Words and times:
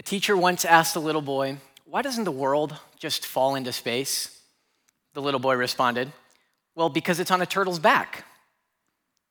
A 0.00 0.02
teacher 0.02 0.34
once 0.34 0.64
asked 0.64 0.96
a 0.96 0.98
little 0.98 1.20
boy, 1.20 1.58
Why 1.84 2.00
doesn't 2.00 2.24
the 2.24 2.32
world 2.32 2.74
just 2.98 3.26
fall 3.26 3.54
into 3.54 3.70
space? 3.70 4.40
The 5.12 5.20
little 5.20 5.38
boy 5.38 5.56
responded, 5.56 6.10
Well, 6.74 6.88
because 6.88 7.20
it's 7.20 7.30
on 7.30 7.42
a 7.42 7.46
turtle's 7.46 7.78
back. 7.78 8.24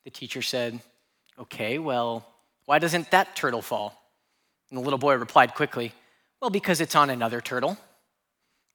The 0.03 0.11
teacher 0.11 0.43
said, 0.43 0.79
Okay, 1.39 1.79
well, 1.79 2.23
why 2.65 2.77
doesn't 2.77 3.09
that 3.09 3.35
turtle 3.35 3.63
fall? 3.63 3.99
And 4.69 4.77
the 4.77 4.83
little 4.83 4.99
boy 4.99 5.15
replied 5.15 5.55
quickly, 5.55 5.91
Well, 6.39 6.51
because 6.51 6.81
it's 6.81 6.95
on 6.95 7.09
another 7.09 7.41
turtle. 7.41 7.75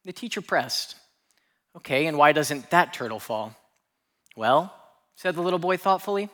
The 0.04 0.12
teacher 0.12 0.40
pressed, 0.40 0.96
Okay, 1.76 2.06
and 2.06 2.18
why 2.18 2.32
doesn't 2.32 2.70
that 2.70 2.92
turtle 2.92 3.20
fall? 3.20 3.54
Well, 4.34 4.74
said 5.14 5.36
the 5.36 5.42
little 5.42 5.60
boy 5.60 5.76
thoughtfully, 5.76 6.28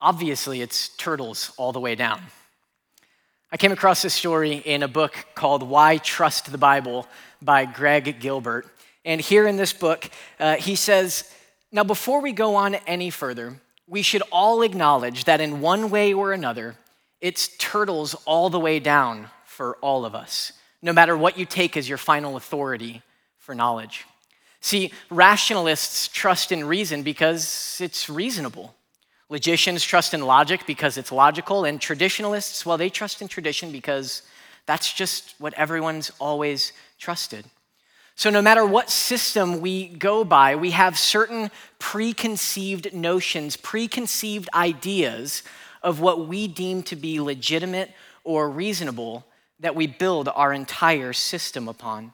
obviously 0.00 0.62
it's 0.62 0.88
turtles 0.88 1.52
all 1.58 1.70
the 1.70 1.78
way 1.78 1.94
down. 1.94 2.20
I 3.54 3.56
came 3.56 3.70
across 3.70 4.02
this 4.02 4.14
story 4.14 4.54
in 4.54 4.82
a 4.82 4.88
book 4.88 5.14
called 5.36 5.62
Why 5.62 5.98
Trust 5.98 6.50
the 6.50 6.58
Bible 6.58 7.06
by 7.40 7.66
Greg 7.66 8.18
Gilbert. 8.18 8.66
And 9.04 9.20
here 9.20 9.46
in 9.46 9.56
this 9.56 9.72
book, 9.72 10.10
uh, 10.40 10.56
he 10.56 10.74
says, 10.74 11.32
Now, 11.70 11.84
before 11.84 12.20
we 12.20 12.32
go 12.32 12.56
on 12.56 12.74
any 12.74 13.10
further, 13.10 13.54
we 13.86 14.02
should 14.02 14.24
all 14.32 14.62
acknowledge 14.62 15.26
that 15.26 15.40
in 15.40 15.60
one 15.60 15.90
way 15.90 16.12
or 16.12 16.32
another, 16.32 16.74
it's 17.20 17.46
turtles 17.56 18.16
all 18.24 18.50
the 18.50 18.58
way 18.58 18.80
down 18.80 19.30
for 19.44 19.76
all 19.76 20.04
of 20.04 20.16
us, 20.16 20.50
no 20.82 20.92
matter 20.92 21.16
what 21.16 21.38
you 21.38 21.46
take 21.46 21.76
as 21.76 21.88
your 21.88 21.96
final 21.96 22.36
authority 22.36 23.02
for 23.38 23.54
knowledge. 23.54 24.04
See, 24.62 24.92
rationalists 25.10 26.08
trust 26.08 26.50
in 26.50 26.64
reason 26.64 27.04
because 27.04 27.78
it's 27.80 28.10
reasonable. 28.10 28.74
Logicians 29.28 29.82
trust 29.82 30.14
in 30.14 30.22
logic 30.22 30.66
because 30.66 30.96
it's 30.98 31.10
logical, 31.10 31.64
and 31.64 31.80
traditionalists, 31.80 32.66
well, 32.66 32.76
they 32.76 32.90
trust 32.90 33.22
in 33.22 33.28
tradition 33.28 33.72
because 33.72 34.22
that's 34.66 34.92
just 34.92 35.34
what 35.38 35.54
everyone's 35.54 36.10
always 36.20 36.72
trusted. 36.98 37.44
So, 38.16 38.30
no 38.30 38.42
matter 38.42 38.64
what 38.64 38.90
system 38.90 39.60
we 39.60 39.88
go 39.88 40.24
by, 40.24 40.54
we 40.54 40.70
have 40.70 40.98
certain 40.98 41.50
preconceived 41.78 42.94
notions, 42.94 43.56
preconceived 43.56 44.48
ideas 44.54 45.42
of 45.82 46.00
what 46.00 46.28
we 46.28 46.46
deem 46.46 46.82
to 46.84 46.96
be 46.96 47.20
legitimate 47.20 47.90
or 48.22 48.48
reasonable 48.48 49.26
that 49.60 49.74
we 49.74 49.86
build 49.86 50.28
our 50.28 50.52
entire 50.52 51.12
system 51.12 51.68
upon. 51.68 52.12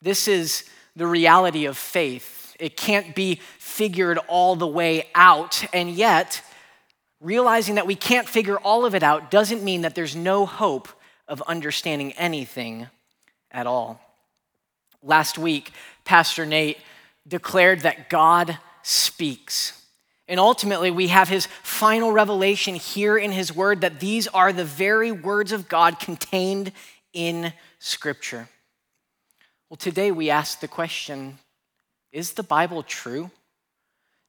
This 0.00 0.28
is 0.28 0.64
the 0.96 1.06
reality 1.06 1.66
of 1.66 1.76
faith 1.76 2.37
it 2.58 2.76
can't 2.76 3.14
be 3.14 3.40
figured 3.58 4.18
all 4.28 4.56
the 4.56 4.66
way 4.66 5.08
out. 5.14 5.64
And 5.72 5.90
yet, 5.90 6.42
realizing 7.20 7.76
that 7.76 7.86
we 7.86 7.94
can't 7.94 8.28
figure 8.28 8.58
all 8.58 8.84
of 8.84 8.94
it 8.94 9.02
out 9.02 9.30
doesn't 9.30 9.62
mean 9.62 9.82
that 9.82 9.94
there's 9.94 10.16
no 10.16 10.46
hope 10.46 10.88
of 11.26 11.42
understanding 11.42 12.12
anything 12.12 12.88
at 13.50 13.66
all. 13.66 14.00
Last 15.02 15.38
week, 15.38 15.72
Pastor 16.04 16.46
Nate 16.46 16.78
declared 17.26 17.80
that 17.80 18.08
God 18.08 18.58
speaks. 18.82 19.74
And 20.26 20.40
ultimately, 20.40 20.90
we 20.90 21.08
have 21.08 21.28
his 21.28 21.46
final 21.62 22.12
revelation 22.12 22.74
here 22.74 23.16
in 23.16 23.32
his 23.32 23.54
word 23.54 23.82
that 23.82 24.00
these 24.00 24.26
are 24.28 24.52
the 24.52 24.64
very 24.64 25.12
words 25.12 25.52
of 25.52 25.68
God 25.68 26.00
contained 26.00 26.72
in 27.12 27.52
Scripture. 27.78 28.48
Well, 29.70 29.76
today 29.76 30.10
we 30.10 30.30
ask 30.30 30.60
the 30.60 30.68
question 30.68 31.38
is 32.12 32.32
the 32.32 32.42
Bible 32.42 32.82
true? 32.82 33.30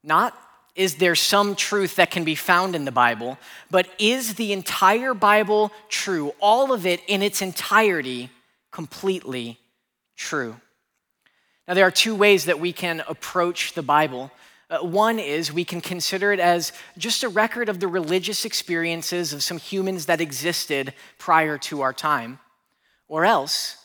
Not 0.03 0.37
is 0.75 0.95
there 0.95 1.15
some 1.15 1.55
truth 1.55 1.97
that 1.97 2.09
can 2.09 2.23
be 2.23 2.35
found 2.35 2.73
in 2.73 2.85
the 2.85 2.91
Bible, 2.91 3.37
but 3.69 3.89
is 3.99 4.35
the 4.35 4.53
entire 4.53 5.13
Bible 5.13 5.73
true? 5.89 6.33
All 6.39 6.71
of 6.71 6.85
it 6.85 7.01
in 7.07 7.21
its 7.21 7.41
entirety 7.41 8.29
completely 8.71 9.59
true? 10.15 10.55
Now, 11.67 11.73
there 11.73 11.85
are 11.85 11.91
two 11.91 12.15
ways 12.15 12.45
that 12.45 12.61
we 12.61 12.71
can 12.71 13.03
approach 13.07 13.73
the 13.73 13.83
Bible. 13.83 14.31
Uh, 14.69 14.79
one 14.79 15.19
is 15.19 15.51
we 15.51 15.65
can 15.65 15.81
consider 15.81 16.31
it 16.31 16.39
as 16.39 16.71
just 16.97 17.23
a 17.23 17.29
record 17.29 17.67
of 17.69 17.79
the 17.79 17.87
religious 17.87 18.45
experiences 18.45 19.33
of 19.33 19.43
some 19.43 19.57
humans 19.57 20.05
that 20.05 20.21
existed 20.21 20.93
prior 21.17 21.57
to 21.57 21.81
our 21.81 21.93
time. 21.93 22.39
Or 23.07 23.25
else, 23.25 23.77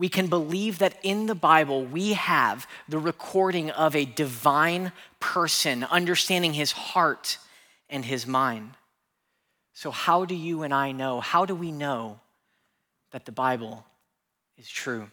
we 0.00 0.08
can 0.08 0.28
believe 0.28 0.78
that 0.78 0.98
in 1.02 1.26
the 1.26 1.34
Bible 1.34 1.84
we 1.84 2.14
have 2.14 2.66
the 2.88 2.98
recording 2.98 3.70
of 3.70 3.94
a 3.94 4.06
divine 4.06 4.92
person, 5.20 5.84
understanding 5.84 6.54
his 6.54 6.72
heart 6.72 7.36
and 7.90 8.02
his 8.02 8.26
mind. 8.26 8.70
So, 9.74 9.90
how 9.90 10.24
do 10.24 10.34
you 10.34 10.62
and 10.62 10.72
I 10.72 10.92
know? 10.92 11.20
How 11.20 11.44
do 11.44 11.54
we 11.54 11.70
know 11.70 12.18
that 13.10 13.26
the 13.26 13.32
Bible 13.32 13.84
is 14.56 14.70
true? 14.70 15.10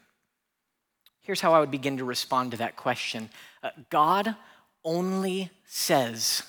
Here's 1.19 1.41
how 1.41 1.53
I 1.53 1.59
would 1.59 1.69
begin 1.69 1.97
to 1.97 2.05
respond 2.05 2.51
to 2.51 2.57
that 2.57 2.77
question 2.77 3.29
uh, 3.63 3.71
God 3.89 4.37
only 4.85 5.51
says 5.65 6.43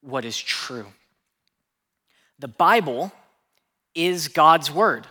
what 0.00 0.24
is 0.24 0.40
true. 0.40 0.86
The 2.38 2.48
Bible 2.48 3.12
is 3.94 4.28
God's 4.28 4.70
word. 4.70 5.06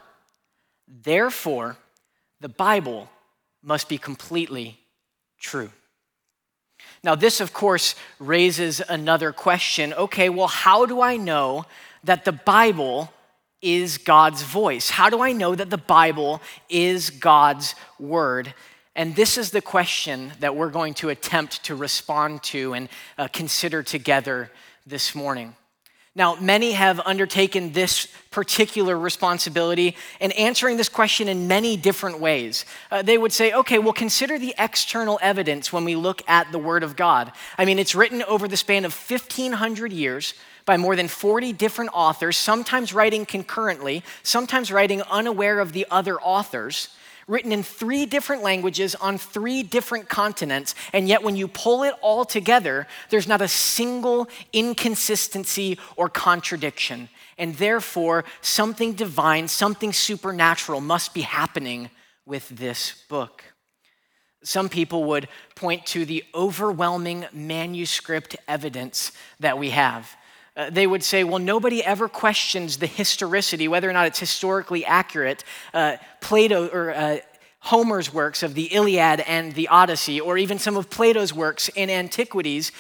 Therefore, 0.88 1.78
the 2.42 2.50
Bible 2.50 3.10
must 3.64 3.90
be 3.90 3.98
completely 3.98 4.80
true. 5.40 5.72
Now, 7.04 7.16
this, 7.16 7.42
of 7.42 7.54
course, 7.54 7.96
raises 8.20 8.82
another 8.82 9.32
question. 9.32 9.94
Okay, 9.94 10.30
well, 10.30 10.48
how 10.48 10.86
do 10.86 11.02
I 11.02 11.18
know 11.18 11.66
that 12.04 12.26
the 12.26 12.32
Bible 12.32 13.12
is 13.62 13.98
God's 13.98 14.44
voice? 14.44 14.90
How 14.90 15.10
do 15.10 15.22
I 15.22 15.32
know 15.32 15.56
that 15.56 15.70
the 15.70 15.78
Bible 15.78 16.42
is 16.70 17.10
God's 17.10 17.76
word? 18.00 18.54
And 18.96 19.16
this 19.16 19.38
is 19.38 19.52
the 19.52 19.62
question 19.62 20.32
that 20.40 20.56
we're 20.56 20.70
going 20.70 20.96
to 20.96 21.10
attempt 21.10 21.64
to 21.66 21.76
respond 21.76 22.44
to 22.44 22.74
and 22.74 22.90
uh, 23.18 23.28
consider 23.32 23.84
together 23.84 24.52
this 24.86 25.14
morning. 25.14 25.56
Now, 26.18 26.34
many 26.34 26.72
have 26.72 27.00
undertaken 27.02 27.74
this 27.74 28.08
particular 28.32 28.98
responsibility 28.98 29.96
in 30.20 30.32
answering 30.32 30.76
this 30.76 30.90
question 30.90 31.28
in 31.28 31.48
many 31.48 31.78
different 31.78 32.20
ways. 32.20 32.66
Uh, 32.90 33.04
they 33.04 33.20
would 33.20 33.32
say, 33.32 33.54
okay, 33.54 33.78
well, 33.78 33.94
consider 33.94 34.40
the 34.40 34.56
external 34.58 35.20
evidence 35.22 35.72
when 35.72 35.86
we 35.86 35.96
look 35.96 36.24
at 36.28 36.52
the 36.52 36.58
Word 36.58 36.82
of 36.82 36.96
God. 36.96 37.32
I 37.56 37.66
mean, 37.66 37.78
it's 37.78 37.94
written 37.94 38.24
over 38.24 38.48
the 38.48 38.58
span 38.58 38.84
of 38.84 38.96
1,500 38.96 39.94
years 39.94 40.34
by 40.66 40.76
more 40.76 40.96
than 40.96 41.08
40 41.08 41.54
different 41.54 41.92
authors, 41.94 42.36
sometimes 42.36 42.94
writing 42.94 43.28
concurrently, 43.28 44.04
sometimes 44.24 44.72
writing 44.72 45.04
unaware 45.04 45.60
of 45.60 45.72
the 45.72 45.86
other 45.92 46.20
authors 46.20 46.90
written 47.28 47.52
in 47.52 47.62
three 47.62 48.06
different 48.06 48.42
languages 48.42 48.96
on 48.96 49.18
three 49.18 49.62
different 49.62 50.08
continents, 50.08 50.74
and 50.94 51.08
yet 51.08 51.24
when 51.24 51.36
you 51.36 51.48
pull 51.48 51.84
it 51.84 51.94
all 52.02 52.26
together, 52.26 52.88
there's 53.10 53.28
not 53.28 53.42
a 53.42 53.48
single 53.48 54.28
inconsistency 54.54 55.78
or 55.96 56.10
contradiction. 56.10 57.10
And 57.38 57.56
therefore, 57.56 58.24
something 58.42 58.94
divine, 58.94 59.48
something 59.48 59.94
supernatural 59.94 60.82
must 60.82 61.14
be 61.14 61.22
happening 61.22 61.90
with 62.26 62.50
this 62.50 63.04
book. 63.10 63.44
Some 64.44 64.70
people 64.70 65.04
would 65.06 65.28
point 65.56 65.86
to 65.88 66.06
the 66.06 66.24
overwhelming 66.34 67.26
manuscript 67.34 68.36
evidence 68.48 69.12
that 69.40 69.58
we 69.58 69.72
have. 69.72 70.16
Uh, 70.58 70.72
they 70.72 70.88
would 70.88 71.04
say, 71.04 71.24
well, 71.24 71.38
nobody 71.38 71.84
ever 71.84 72.10
questions 72.10 72.78
the 72.78 72.88
historicity, 72.88 73.68
whether 73.68 73.88
or 73.88 73.94
not 73.94 74.08
it's 74.08 74.20
historically 74.20 74.84
accurate. 74.84 75.44
Uh, 75.72 75.98
Plato 76.20 76.68
or 76.70 76.92
uh, 76.92 77.18
Homer's 77.60 78.12
works 78.12 78.42
of 78.42 78.56
the 78.56 78.74
Iliad 78.74 79.20
and 79.22 79.54
the 79.54 79.68
Odyssey, 79.68 80.20
or 80.20 80.36
even 80.36 80.58
some 80.58 80.76
of 80.76 80.90
Plato's 80.90 81.32
works 81.32 81.70
in 81.70 81.92
antiquities. 81.92 82.72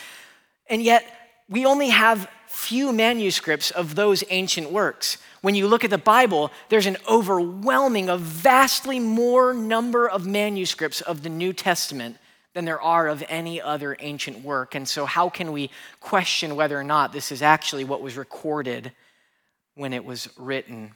And 0.67 0.81
yet, 0.81 1.05
we 1.47 1.67
only 1.67 1.89
have 1.89 2.27
few 2.47 2.91
manuscripts 2.91 3.69
of 3.69 3.94
those 3.94 4.23
ancient 4.31 4.71
works. 4.71 5.17
When 5.41 5.53
you 5.53 5.67
look 5.67 5.83
at 5.83 5.91
the 5.91 5.99
Bible, 5.99 6.51
there's 6.69 6.88
an 6.88 6.97
overwhelming, 7.07 8.09
a 8.09 8.17
vastly 8.17 9.00
more 9.00 9.53
number 9.53 10.09
of 10.09 10.25
manuscripts 10.25 11.01
of 11.01 11.21
the 11.21 11.29
New 11.29 11.53
Testament 11.53 12.18
than 12.57 12.65
there 12.65 12.81
are 12.81 13.07
of 13.07 13.24
any 13.30 13.62
other 13.62 13.95
ancient 14.00 14.44
work. 14.44 14.74
And 14.74 14.88
so, 14.88 15.06
how 15.06 15.30
can 15.30 15.51
we 15.51 15.69
question 16.00 16.56
whether 16.56 16.75
or 16.75 16.83
not 16.83 17.13
this 17.13 17.31
is 17.31 17.44
actually 17.44 17.83
what 17.83 18.01
was 18.01 18.18
recorded 18.18 18.92
when 19.75 19.94
it 19.94 20.04
was 20.04 20.27
written? 20.38 20.94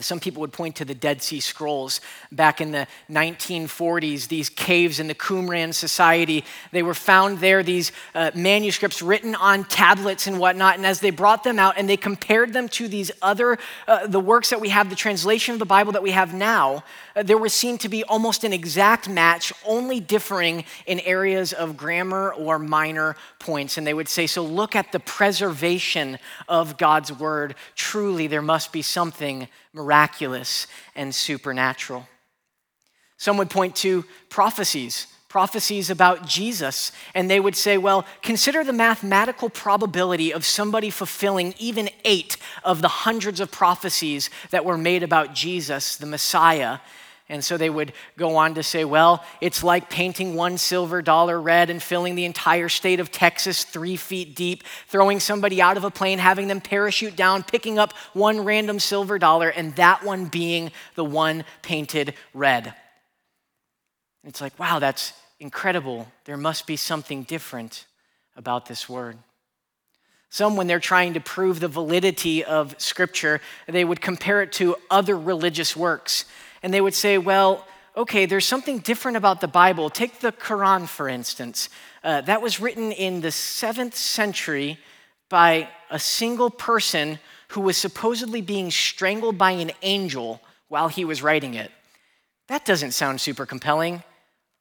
Some 0.00 0.20
people 0.20 0.42
would 0.42 0.52
point 0.52 0.76
to 0.76 0.84
the 0.84 0.94
Dead 0.94 1.22
Sea 1.22 1.40
Scrolls 1.40 2.02
back 2.30 2.60
in 2.60 2.72
the 2.72 2.86
1940s, 3.10 4.28
these 4.28 4.50
caves 4.50 5.00
in 5.00 5.06
the 5.06 5.14
Qumran 5.14 5.72
Society. 5.72 6.44
They 6.72 6.82
were 6.82 6.92
found 6.92 7.38
there, 7.38 7.62
these 7.62 7.90
uh, 8.14 8.30
manuscripts 8.34 9.00
written 9.00 9.34
on 9.34 9.64
tablets 9.64 10.26
and 10.26 10.38
whatnot. 10.38 10.76
And 10.76 10.84
as 10.84 11.00
they 11.00 11.08
brought 11.08 11.42
them 11.42 11.58
out 11.58 11.78
and 11.78 11.88
they 11.88 11.96
compared 11.96 12.52
them 12.52 12.68
to 12.70 12.86
these 12.86 13.10
other, 13.22 13.56
uh, 13.86 14.06
the 14.06 14.20
works 14.20 14.50
that 14.50 14.60
we 14.60 14.68
have, 14.68 14.90
the 14.90 14.94
translation 14.94 15.54
of 15.54 15.58
the 15.58 15.64
Bible 15.64 15.92
that 15.92 16.02
we 16.02 16.10
have 16.10 16.34
now, 16.34 16.84
uh, 17.16 17.22
there 17.22 17.38
was 17.38 17.54
seen 17.54 17.78
to 17.78 17.88
be 17.88 18.04
almost 18.04 18.44
an 18.44 18.52
exact 18.52 19.08
match, 19.08 19.54
only 19.64 20.00
differing 20.00 20.66
in 20.84 21.00
areas 21.00 21.54
of 21.54 21.78
grammar 21.78 22.34
or 22.34 22.58
minor 22.58 23.16
points. 23.38 23.78
And 23.78 23.86
they 23.86 23.94
would 23.94 24.08
say, 24.08 24.26
So 24.26 24.44
look 24.44 24.76
at 24.76 24.92
the 24.92 25.00
preservation 25.00 26.18
of 26.46 26.76
God's 26.76 27.10
word. 27.10 27.54
Truly, 27.74 28.26
there 28.26 28.42
must 28.42 28.70
be 28.70 28.82
something 28.82 29.48
miraculous, 29.78 30.66
and 30.96 31.14
supernatural. 31.14 32.08
Some 33.16 33.36
would 33.38 33.48
point 33.48 33.76
to 33.76 34.04
prophecies, 34.28 35.06
prophecies 35.28 35.88
about 35.88 36.26
Jesus, 36.26 36.90
and 37.14 37.30
they 37.30 37.38
would 37.38 37.54
say, 37.54 37.78
well, 37.78 38.04
consider 38.22 38.64
the 38.64 38.72
mathematical 38.72 39.48
probability 39.48 40.32
of 40.32 40.44
somebody 40.44 40.90
fulfilling 40.90 41.54
even 41.58 41.88
eight 42.04 42.36
of 42.64 42.82
the 42.82 42.88
hundreds 42.88 43.38
of 43.38 43.52
prophecies 43.52 44.30
that 44.50 44.64
were 44.64 44.78
made 44.78 45.02
about 45.02 45.34
Jesus, 45.34 45.96
the 45.96 46.06
Messiah. 46.06 46.78
And 47.30 47.44
so 47.44 47.58
they 47.58 47.68
would 47.68 47.92
go 48.16 48.36
on 48.36 48.54
to 48.54 48.62
say, 48.62 48.86
well, 48.86 49.22
it's 49.42 49.62
like 49.62 49.90
painting 49.90 50.34
one 50.34 50.56
silver 50.56 51.02
dollar 51.02 51.38
red 51.38 51.68
and 51.68 51.82
filling 51.82 52.14
the 52.14 52.24
entire 52.24 52.70
state 52.70 53.00
of 53.00 53.12
Texas 53.12 53.64
three 53.64 53.96
feet 53.96 54.34
deep, 54.34 54.64
throwing 54.86 55.20
somebody 55.20 55.60
out 55.60 55.76
of 55.76 55.84
a 55.84 55.90
plane, 55.90 56.18
having 56.18 56.48
them 56.48 56.62
parachute 56.62 57.16
down, 57.16 57.42
picking 57.42 57.78
up 57.78 57.92
one 58.14 58.44
random 58.44 58.78
silver 58.78 59.18
dollar, 59.18 59.50
and 59.50 59.76
that 59.76 60.02
one 60.02 60.24
being 60.24 60.72
the 60.94 61.04
one 61.04 61.44
painted 61.60 62.14
red. 62.32 62.74
It's 64.24 64.40
like, 64.40 64.58
wow, 64.58 64.78
that's 64.78 65.12
incredible. 65.38 66.08
There 66.24 66.38
must 66.38 66.66
be 66.66 66.76
something 66.76 67.24
different 67.24 67.86
about 68.36 68.66
this 68.66 68.88
word. 68.88 69.18
Some, 70.30 70.56
when 70.56 70.66
they're 70.66 70.80
trying 70.80 71.14
to 71.14 71.20
prove 71.20 71.60
the 71.60 71.68
validity 71.68 72.44
of 72.44 72.74
Scripture, 72.78 73.40
they 73.66 73.84
would 73.84 74.00
compare 74.00 74.42
it 74.42 74.52
to 74.52 74.76
other 74.90 75.16
religious 75.16 75.74
works. 75.74 76.24
And 76.62 76.72
they 76.72 76.80
would 76.80 76.94
say, 76.94 77.18
well, 77.18 77.66
okay, 77.96 78.26
there's 78.26 78.46
something 78.46 78.78
different 78.78 79.16
about 79.16 79.40
the 79.40 79.48
Bible. 79.48 79.90
Take 79.90 80.20
the 80.20 80.32
Quran, 80.32 80.88
for 80.88 81.08
instance. 81.08 81.68
Uh, 82.04 82.20
that 82.22 82.42
was 82.42 82.60
written 82.60 82.92
in 82.92 83.20
the 83.20 83.32
seventh 83.32 83.96
century 83.96 84.78
by 85.28 85.68
a 85.90 85.98
single 85.98 86.50
person 86.50 87.18
who 87.48 87.60
was 87.60 87.76
supposedly 87.76 88.40
being 88.40 88.70
strangled 88.70 89.36
by 89.38 89.52
an 89.52 89.72
angel 89.82 90.40
while 90.68 90.88
he 90.88 91.04
was 91.04 91.22
writing 91.22 91.54
it. 91.54 91.70
That 92.48 92.64
doesn't 92.64 92.92
sound 92.92 93.20
super 93.20 93.46
compelling. 93.46 94.02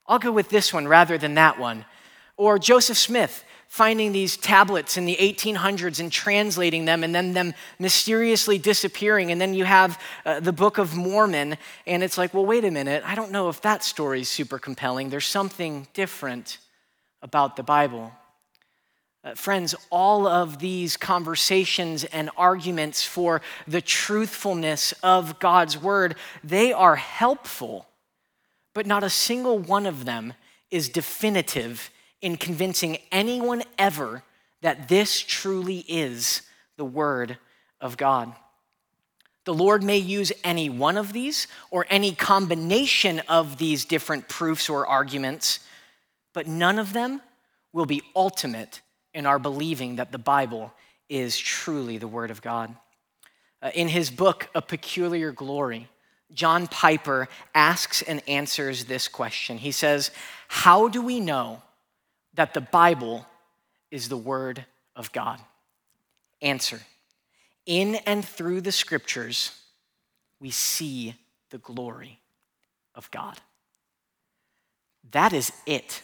I'll 0.07 0.19
go 0.19 0.31
with 0.31 0.49
this 0.49 0.73
one 0.73 0.87
rather 0.87 1.17
than 1.17 1.35
that 1.35 1.59
one. 1.59 1.85
Or 2.37 2.59
Joseph 2.59 2.97
Smith 2.97 3.43
finding 3.67 4.11
these 4.11 4.37
tablets 4.37 4.97
in 4.97 5.05
the 5.05 5.15
1800s 5.19 5.99
and 5.99 6.11
translating 6.11 6.85
them 6.85 7.03
and 7.03 7.13
then 7.13 7.33
them 7.33 7.53
mysteriously 7.79 8.57
disappearing. 8.57 9.31
And 9.31 9.39
then 9.39 9.53
you 9.53 9.65
have 9.65 10.01
uh, 10.25 10.39
the 10.39 10.53
Book 10.53 10.77
of 10.77 10.95
Mormon, 10.95 11.57
and 11.85 12.03
it's 12.03 12.17
like, 12.17 12.33
well, 12.33 12.45
wait 12.45 12.65
a 12.65 12.71
minute. 12.71 13.03
I 13.05 13.15
don't 13.15 13.31
know 13.31 13.49
if 13.49 13.61
that 13.61 13.83
story 13.83 14.21
is 14.21 14.29
super 14.29 14.57
compelling. 14.57 15.09
There's 15.09 15.27
something 15.27 15.87
different 15.93 16.59
about 17.21 17.55
the 17.55 17.63
Bible. 17.63 18.11
Uh, 19.23 19.35
friends, 19.35 19.75
all 19.89 20.27
of 20.27 20.59
these 20.59 20.95
conversations 20.95 22.03
and 22.05 22.29
arguments 22.37 23.03
for 23.03 23.41
the 23.67 23.81
truthfulness 23.81 24.93
of 25.03 25.39
God's 25.39 25.77
word, 25.77 26.15
they 26.43 26.71
are 26.71 26.95
helpful 26.95 27.87
but 28.77 28.85
not 28.85 29.03
a 29.03 29.09
single 29.09 29.57
one 29.57 29.87
of 29.87 30.05
them 30.05 30.35
is 30.69 30.87
definitive 30.87 31.89
in 32.21 32.37
convincing 32.37 32.97
anyone 33.11 33.63
ever 33.77 34.23
that 34.61 34.87
this 34.87 35.19
truly 35.21 35.79
is 35.87 36.41
the 36.77 36.85
Word 36.85 37.37
of 37.79 37.97
God. 37.97 38.33
The 39.45 39.53
Lord 39.53 39.81
may 39.83 39.97
use 39.97 40.33
any 40.43 40.69
one 40.69 40.97
of 40.97 41.13
these 41.13 41.47
or 41.71 41.85
any 41.89 42.13
combination 42.13 43.21
of 43.29 43.57
these 43.57 43.85
different 43.85 44.27
proofs 44.27 44.69
or 44.69 44.85
arguments, 44.85 45.59
but 46.33 46.47
none 46.47 46.79
of 46.79 46.91
them 46.91 47.21
will 47.71 47.85
be 47.85 48.01
ultimate 48.15 48.81
in 49.13 49.25
our 49.25 49.39
believing 49.39 49.95
that 49.97 50.11
the 50.11 50.17
Bible 50.17 50.73
is 51.07 51.37
truly 51.37 51.97
the 51.97 52.07
Word 52.07 52.31
of 52.31 52.41
God. 52.41 52.75
Uh, 53.61 53.71
in 53.73 53.87
his 53.87 54.11
book, 54.11 54.49
A 54.53 54.61
Peculiar 54.61 55.31
Glory, 55.31 55.87
John 56.33 56.67
Piper 56.67 57.29
asks 57.55 58.01
and 58.01 58.21
answers 58.27 58.85
this 58.85 59.07
question. 59.07 59.57
He 59.57 59.71
says, 59.71 60.11
How 60.49 60.89
do 60.89 61.01
we 61.01 61.19
know 61.19 61.61
that 62.37 62.53
the 62.53 62.61
Bible 62.61 63.25
is 63.91 64.07
the 64.07 64.17
Word 64.17 64.65
of 64.95 65.11
God? 65.11 65.39
Answer 66.41 66.79
In 67.65 67.95
and 67.95 68.23
through 68.23 68.61
the 68.61 68.71
scriptures, 68.71 69.51
we 70.39 70.51
see 70.51 71.15
the 71.49 71.57
glory 71.57 72.19
of 72.95 73.11
God. 73.11 73.39
That 75.11 75.33
is 75.33 75.51
it. 75.65 76.03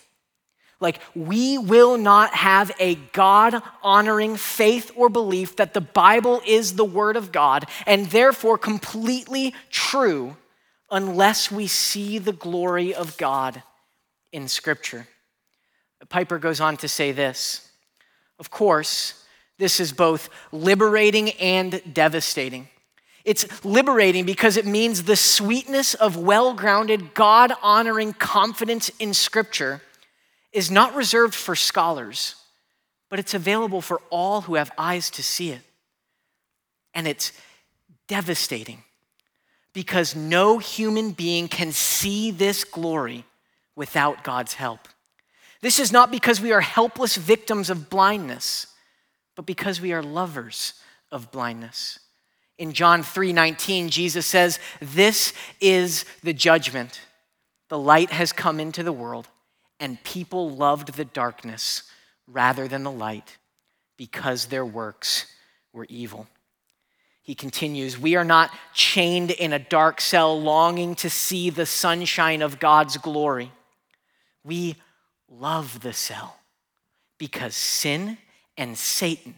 Like, 0.80 1.00
we 1.16 1.58
will 1.58 1.98
not 1.98 2.34
have 2.34 2.72
a 2.78 2.96
God 2.96 3.62
honoring 3.82 4.36
faith 4.36 4.92
or 4.96 5.08
belief 5.08 5.56
that 5.56 5.74
the 5.74 5.82
Bible 5.82 6.42
is 6.46 6.76
the 6.76 6.84
Word 6.84 7.16
of 7.16 7.32
God 7.32 7.66
and 7.86 8.08
therefore 8.08 8.58
completely 8.58 9.54
true 9.70 10.36
unless 10.92 11.50
we 11.50 11.68
see 11.68 12.18
the 12.18 12.34
glory 12.34 12.94
of 12.94 13.18
God 13.18 13.64
in 14.34 14.50
Scripture. 14.50 15.08
Piper 16.10 16.40
goes 16.40 16.60
on 16.60 16.78
to 16.78 16.88
say 16.88 17.12
this 17.12 17.70
Of 18.40 18.50
course, 18.50 19.24
this 19.58 19.80
is 19.80 19.92
both 19.92 20.30
liberating 20.52 21.32
and 21.32 21.82
devastating. 21.94 22.68
It's 23.26 23.64
liberating 23.64 24.26
because 24.26 24.58
it 24.58 24.66
means 24.66 25.04
the 25.04 25.16
sweetness 25.16 25.94
of 25.94 26.18
well 26.18 26.54
grounded, 26.54 27.14
God 27.14 27.54
honoring 27.62 28.14
confidence 28.14 28.90
in 29.00 29.14
Scripture 29.14 29.82
is 30.52 30.70
not 30.70 30.94
reserved 30.94 31.34
for 31.34 31.56
scholars, 31.56 32.36
but 33.10 33.20
it's 33.20 33.34
available 33.34 33.82
for 33.82 34.02
all 34.10 34.42
who 34.42 34.56
have 34.56 34.72
eyes 34.78 35.10
to 35.12 35.24
see 35.24 35.52
it. 35.52 35.62
And 36.94 37.08
it's 37.08 37.32
devastating 38.08 38.84
because 39.74 40.16
no 40.16 40.60
human 40.60 41.12
being 41.12 41.48
can 41.48 41.72
see 41.72 42.30
this 42.30 42.64
glory 42.64 43.24
without 43.76 44.24
God's 44.24 44.54
help. 44.54 44.88
This 45.64 45.80
is 45.80 45.94
not 45.94 46.12
because 46.12 46.42
we 46.42 46.52
are 46.52 46.60
helpless 46.60 47.16
victims 47.16 47.70
of 47.70 47.90
blindness, 47.90 48.68
but 49.38 49.46
because 49.46 49.80
we 49.80 49.94
are 49.94 50.04
lovers 50.04 50.74
of 51.10 51.32
blindness. 51.32 52.00
In 52.58 52.74
John 52.74 53.02
3:19, 53.02 53.88
Jesus 53.88 54.26
says, 54.26 54.60
"This 54.82 55.32
is 55.62 56.04
the 56.22 56.34
judgment. 56.34 57.00
The 57.70 57.80
light 57.80 58.12
has 58.12 58.34
come 58.34 58.60
into 58.60 58.84
the 58.84 58.92
world, 58.92 59.30
and 59.80 60.04
people 60.04 60.50
loved 60.50 60.96
the 60.96 61.06
darkness 61.06 61.84
rather 62.28 62.68
than 62.68 62.84
the 62.84 62.92
light 62.92 63.38
because 63.96 64.48
their 64.48 64.66
works 64.66 65.28
were 65.72 65.88
evil. 65.88 66.28
He 67.22 67.36
continues, 67.36 67.98
We 67.98 68.18
are 68.18 68.26
not 68.26 68.52
chained 68.74 69.32
in 69.32 69.54
a 69.54 69.60
dark 69.60 70.02
cell 70.02 70.38
longing 70.38 70.96
to 70.96 71.10
see 71.10 71.50
the 71.50 71.66
sunshine 71.66 72.42
of 72.42 72.60
God's 72.60 72.98
glory. 72.98 73.54
We 74.44 74.76
love 75.40 75.82
the 75.82 75.94
cell 75.94 76.38
because 77.18 77.56
sin 77.56 78.18
and 78.58 78.78
Satan 78.78 79.36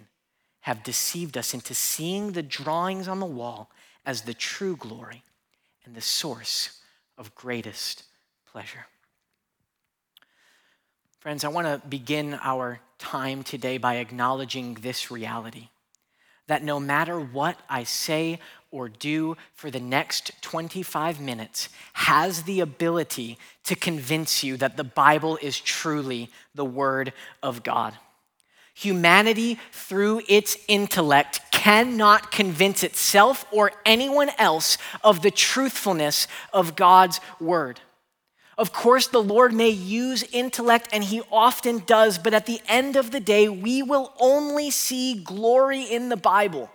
have 0.62 0.84
deceived 0.84 1.38
us 1.38 1.54
into 1.54 1.74
seeing 1.74 2.32
the 2.32 2.44
drawings 2.44 3.08
on 3.08 3.20
the 3.20 3.26
wall 3.26 3.70
as 4.06 4.22
the 4.22 4.34
true 4.34 4.76
glory 4.76 5.24
and 5.86 5.96
the 5.96 6.02
source 6.02 6.82
of 7.18 7.36
greatest 7.36 8.04
pleasure. 8.52 8.88
Friends, 11.20 11.44
I 11.44 11.50
want 11.50 11.68
to 11.68 11.88
begin 11.88 12.40
our 12.42 12.80
time 12.98 13.44
today 13.44 13.78
by 13.78 13.96
acknowledging 13.96 14.76
this 14.76 15.12
reality 15.12 15.70
that 16.48 16.64
no 16.64 16.80
matter 16.80 17.20
what 17.20 17.60
I 17.70 17.84
say 17.84 18.40
or 18.76 18.90
do 18.90 19.38
for 19.54 19.72
the 19.72 19.80
next 19.80 20.34
25 20.42 21.22
minutes 21.22 21.70
has 21.94 22.44
the 22.44 22.60
ability 22.60 23.38
to 23.64 23.74
convince 23.74 24.44
you 24.44 24.58
that 24.58 24.76
the 24.76 24.84
Bible 24.84 25.40
is 25.42 25.58
truly 25.58 26.30
the 26.54 26.66
Word 26.66 27.14
of 27.42 27.64
God. 27.64 27.94
Humanity, 28.74 29.58
through 29.72 30.24
its 30.28 30.58
intellect, 30.68 31.40
cannot 31.54 32.34
convince 32.34 32.84
itself 32.84 33.46
or 33.50 33.72
anyone 33.86 34.30
else 34.38 34.78
of 35.06 35.22
the 35.22 35.32
truthfulness 35.32 36.28
of 36.52 36.76
God's 36.76 37.22
Word. 37.40 37.80
Of 38.58 38.74
course, 38.74 39.08
the 39.08 39.24
Lord 39.24 39.54
may 39.54 39.70
use 39.70 40.24
intellect, 40.34 40.90
and 40.92 41.02
He 41.02 41.22
often 41.32 41.80
does, 41.86 42.18
but 42.18 42.34
at 42.34 42.46
the 42.46 42.60
end 42.68 42.98
of 42.98 43.12
the 43.12 43.22
day, 43.22 43.48
we 43.48 43.82
will 43.82 44.14
only 44.20 44.70
see 44.70 45.16
glory 45.16 45.84
in 45.84 46.10
the 46.10 46.18
Bible 46.18 46.70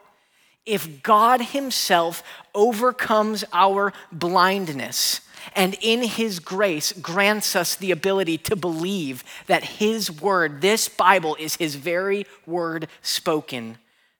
if 0.66 1.02
God 1.02 1.40
Himself 1.40 2.22
overcomes 2.54 3.44
our 3.52 3.92
blindness 4.12 5.20
and 5.54 5.76
in 5.80 6.02
His 6.02 6.38
grace 6.38 6.92
grants 6.92 7.56
us 7.56 7.74
the 7.74 7.90
ability 7.90 8.38
to 8.38 8.56
believe 8.56 9.24
that 9.46 9.64
His 9.64 10.10
word, 10.10 10.60
this 10.60 10.88
Bible, 10.88 11.36
is 11.38 11.56
His 11.56 11.74
very 11.74 12.26
word 12.46 12.88
spoken 13.02 13.78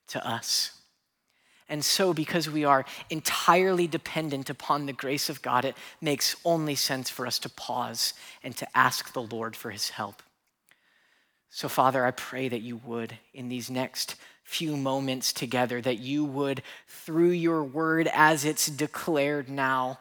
to 0.09 0.27
us. 0.27 0.73
And 1.69 1.85
so, 1.85 2.13
because 2.13 2.51
we 2.51 2.65
are 2.65 2.85
entirely 3.11 3.87
dependent 3.87 4.51
upon 4.51 4.87
the 4.87 4.93
grace 4.93 5.29
of 5.29 5.41
God, 5.41 5.65
it 5.65 5.77
makes 6.01 6.35
only 6.45 6.75
sense 6.75 7.09
for 7.09 7.29
us 7.29 7.39
to 7.39 7.49
pause 7.49 8.13
and 8.43 8.57
to 8.57 8.67
ask 8.77 9.13
the 9.13 9.23
Lord 9.23 9.55
for 9.55 9.71
his 9.71 9.91
help. 9.91 10.21
So, 11.49 11.69
Father, 11.69 12.05
I 12.05 12.11
pray 12.11 12.49
that 12.49 12.63
you 12.63 12.79
would, 12.79 13.17
in 13.33 13.49
these 13.49 13.71
next 13.71 14.17
few 14.51 14.77
moments 14.77 15.33
together, 15.33 15.81
that 15.81 16.01
you 16.01 16.25
would, 16.25 16.61
through 16.89 17.31
your 17.31 17.63
word 17.63 18.11
as 18.13 18.45
it's 18.45 18.67
declared 18.67 19.49
now, 19.49 20.01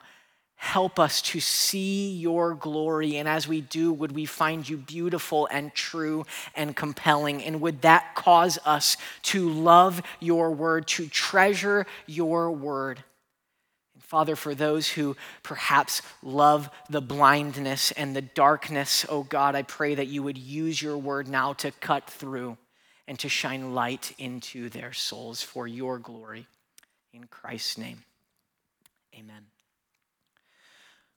help 0.56 0.98
us 0.98 1.22
to 1.22 1.38
see 1.38 2.10
your 2.16 2.54
glory. 2.54 3.16
And 3.16 3.28
as 3.28 3.46
we 3.46 3.60
do, 3.60 3.92
would 3.92 4.10
we 4.10 4.24
find 4.24 4.68
you 4.68 4.76
beautiful 4.76 5.48
and 5.52 5.72
true 5.72 6.26
and 6.56 6.74
compelling? 6.74 7.44
And 7.44 7.60
would 7.60 7.82
that 7.82 8.16
cause 8.16 8.58
us 8.64 8.96
to 9.22 9.48
love 9.48 10.02
your 10.18 10.50
word, 10.50 10.88
to 10.88 11.06
treasure 11.06 11.86
your 12.08 12.50
word? 12.50 13.04
And 13.94 14.02
Father, 14.02 14.34
for 14.34 14.56
those 14.56 14.88
who 14.88 15.16
perhaps 15.44 16.02
love 16.24 16.68
the 16.88 17.00
blindness 17.00 17.92
and 17.92 18.16
the 18.16 18.22
darkness, 18.22 19.06
oh 19.08 19.22
God, 19.22 19.54
I 19.54 19.62
pray 19.62 19.94
that 19.94 20.08
you 20.08 20.24
would 20.24 20.38
use 20.38 20.82
your 20.82 20.98
word 20.98 21.28
now 21.28 21.52
to 21.54 21.70
cut 21.70 22.10
through 22.10 22.58
and 23.06 23.18
to 23.18 23.28
shine 23.28 23.74
light 23.74 24.14
into 24.18 24.68
their 24.68 24.92
souls 24.92 25.42
for 25.42 25.66
your 25.66 25.98
glory. 25.98 26.46
In 27.12 27.24
Christ's 27.24 27.78
name, 27.78 28.04
amen. 29.14 29.46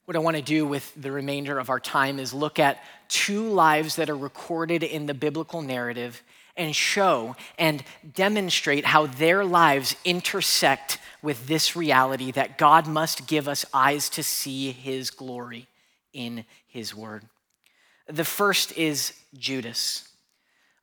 What 0.05 0.17
I 0.17 0.19
want 0.19 0.35
to 0.35 0.43
do 0.43 0.65
with 0.65 0.91
the 0.95 1.11
remainder 1.11 1.59
of 1.59 1.69
our 1.69 1.79
time 1.79 2.19
is 2.19 2.33
look 2.33 2.59
at 2.59 2.83
two 3.07 3.47
lives 3.49 3.95
that 3.95 4.09
are 4.09 4.17
recorded 4.17 4.83
in 4.83 5.05
the 5.05 5.13
biblical 5.13 5.61
narrative 5.61 6.21
and 6.57 6.75
show 6.75 7.35
and 7.57 7.83
demonstrate 8.13 8.85
how 8.85 9.07
their 9.07 9.45
lives 9.45 9.95
intersect 10.03 10.99
with 11.21 11.47
this 11.47 11.75
reality 11.75 12.31
that 12.31 12.57
God 12.57 12.85
must 12.85 13.27
give 13.27 13.47
us 13.47 13.65
eyes 13.73 14.09
to 14.09 14.23
see 14.23 14.71
his 14.71 15.09
glory 15.09 15.67
in 16.11 16.45
his 16.67 16.93
word. 16.93 17.23
The 18.07 18.25
first 18.25 18.77
is 18.77 19.13
Judas. 19.33 20.09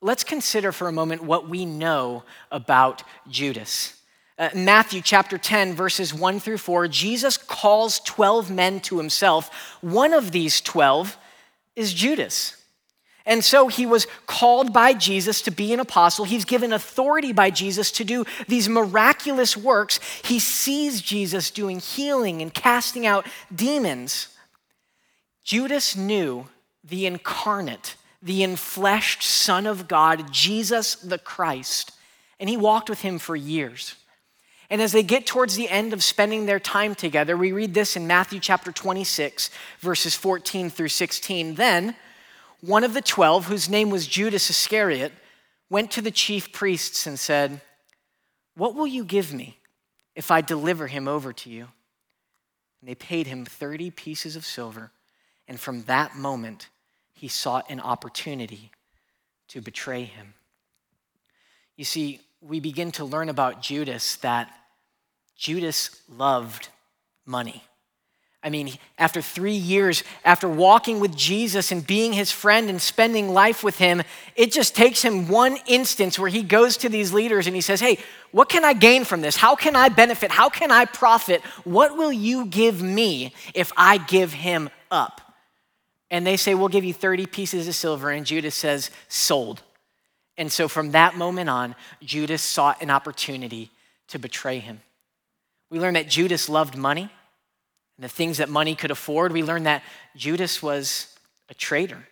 Let's 0.03 0.25
consider 0.25 0.73
for 0.73 0.89
a 0.89 0.93
moment 0.93 1.23
what 1.23 1.49
we 1.49 1.67
know 1.67 2.23
about 2.51 3.03
Judas. 3.29 4.01
Uh, 4.39 4.49
Matthew 4.55 5.03
chapter 5.03 5.37
10, 5.37 5.75
verses 5.75 6.15
1 6.15 6.41
through 6.41 6.57
4, 6.57 6.89
Jesus 6.89 7.37
calls 7.37 8.01
12 8.01 8.51
men 8.51 8.81
to 8.81 8.97
himself. 8.97 9.77
One 9.83 10.15
of 10.15 10.33
these 10.33 10.63
12 10.63 11.19
is 11.77 11.93
Judas. 11.93 12.57
And 13.27 13.45
so 13.45 13.69
he 13.69 13.85
was 13.85 14.07
called 14.27 14.73
by 14.73 14.95
Jesus 14.95 15.43
to 15.43 15.51
be 15.51 15.75
an 15.75 15.81
apostle. 15.81 16.25
He's 16.25 16.47
given 16.47 16.73
authority 16.73 17.35
by 17.35 17.51
Jesus 17.51 17.93
to 17.93 18.05
do 18.05 18.25
these 18.49 18.69
miraculous 18.69 19.57
works. 19.57 20.01
He 20.25 20.39
sees 20.39 21.03
Jesus 21.03 21.51
doing 21.51 21.79
healing 21.79 22.41
and 22.41 22.53
casting 22.53 23.07
out 23.07 23.27
demons. 23.55 24.29
Judas 25.45 25.95
knew 25.95 26.47
the 26.83 27.05
incarnate, 27.05 27.97
the 28.23 28.41
enfleshed 28.41 29.23
Son 29.23 29.67
of 29.67 29.89
God, 29.89 30.33
Jesus 30.33 30.95
the 30.97 31.19
Christ, 31.19 31.93
and 32.39 32.49
he 32.49 32.57
walked 32.57 32.91
with 32.91 33.01
him 33.01 33.19
for 33.19 33.37
years. 33.37 33.97
And 34.69 34.81
as 34.81 34.93
they 34.93 35.03
get 35.03 35.27
towards 35.27 35.57
the 35.57 35.69
end 35.69 35.93
of 35.93 36.05
spending 36.05 36.47
their 36.47 36.61
time 36.61 36.95
together, 36.95 37.37
we 37.37 37.51
read 37.51 37.75
this 37.75 37.97
in 37.97 38.07
Matthew 38.07 38.39
chapter 38.39 38.71
26, 38.71 39.51
verses 39.81 40.15
14 40.15 40.71
through 40.71 40.89
16. 40.89 41.57
Then 41.57 41.97
one 42.61 42.85
of 42.85 42.95
the 42.95 43.01
twelve, 43.01 43.47
whose 43.47 43.69
name 43.69 43.91
was 43.91 44.07
Judas 44.07 44.51
Iscariot, 44.51 45.13
went 45.71 45.91
to 45.93 46.03
the 46.03 46.11
chief 46.11 46.53
priests 46.53 47.07
and 47.07 47.19
said, 47.19 47.61
What 48.55 48.75
will 48.75 48.87
you 48.87 49.05
give 49.05 49.33
me 49.33 49.59
if 50.15 50.31
I 50.31 50.41
deliver 50.41 50.87
him 50.87 51.09
over 51.09 51.33
to 51.33 51.51
you? 51.51 51.69
And 52.81 52.89
they 52.89 52.95
paid 52.95 53.27
him 53.27 53.45
30 53.45 53.91
pieces 53.91 54.37
of 54.37 54.45
silver. 54.45 54.93
And 55.49 55.59
from 55.59 55.83
that 55.85 56.17
moment, 56.17 56.69
he 57.21 57.29
sought 57.29 57.69
an 57.69 57.81
opportunity 57.81 58.71
to 59.47 59.61
betray 59.61 60.05
him. 60.05 60.33
You 61.77 61.85
see, 61.85 62.21
we 62.41 62.61
begin 62.61 62.93
to 62.93 63.05
learn 63.05 63.29
about 63.29 63.61
Judas 63.61 64.17
that 64.17 64.51
Judas 65.37 66.01
loved 66.09 66.71
money. 67.27 67.63
I 68.43 68.49
mean, 68.49 68.73
after 68.97 69.21
three 69.21 69.53
years, 69.53 70.03
after 70.25 70.49
walking 70.49 70.99
with 70.99 71.15
Jesus 71.15 71.71
and 71.71 71.87
being 71.87 72.15
his 72.15 72.33
friend 72.33 72.71
and 72.71 72.81
spending 72.81 73.29
life 73.29 73.63
with 73.63 73.77
him, 73.77 74.03
it 74.35 74.51
just 74.51 74.75
takes 74.75 75.03
him 75.03 75.29
one 75.29 75.59
instance 75.67 76.19
where 76.19 76.31
he 76.31 76.43
goes 76.43 76.79
to 76.79 76.89
these 76.89 77.13
leaders 77.13 77.47
and 77.47 77.55
he 77.55 77.61
says, 77.61 77.81
Hey, 77.81 77.99
what 78.31 78.49
can 78.49 78.65
I 78.65 78.73
gain 78.73 79.05
from 79.05 79.21
this? 79.21 79.37
How 79.37 79.57
can 79.57 79.77
I 79.77 79.91
benefit? 79.91 80.31
How 80.31 80.49
can 80.49 80.71
I 80.71 80.87
profit? 80.87 81.43
What 81.65 81.99
will 81.99 82.15
you 82.15 82.47
give 82.47 82.81
me 82.81 83.35
if 83.53 83.73
I 83.77 83.99
give 83.99 84.33
him 84.33 84.71
up? 84.91 85.30
And 86.11 86.27
they 86.27 86.37
say, 86.37 86.55
We'll 86.55 86.69
give 86.69 86.85
you 86.85 86.95
30 86.95 87.27
pieces 87.27 87.69
of 87.69 87.75
silver. 87.75 88.11
And 88.11 88.27
Judas 88.27 88.55
says, 88.55 88.91
Sold. 89.09 89.63
And 90.37 90.51
so 90.51 90.69
from 90.69 90.93
that 90.93 91.17
moment 91.17 91.51
on, 91.51 91.75
Judas 92.03 92.43
sought 92.43 92.81
an 92.83 92.91
opportunity 92.91 93.71
to 94.09 94.19
betray 94.19 94.59
him. 94.59 94.81
We 95.71 95.79
learn 95.79 95.95
that 95.95 96.09
Judas 96.09 96.49
loved 96.49 96.77
money 96.77 97.11
and 97.97 98.05
the 98.05 98.09
things 98.09 98.39
that 98.39 98.49
money 98.49 98.75
could 98.75 98.91
afford. 98.91 99.33
We 99.33 99.43
learn 99.43 99.65
that 99.65 99.83
Judas 100.17 100.63
was 100.63 101.15
a 101.49 101.55
traitor. 101.55 102.09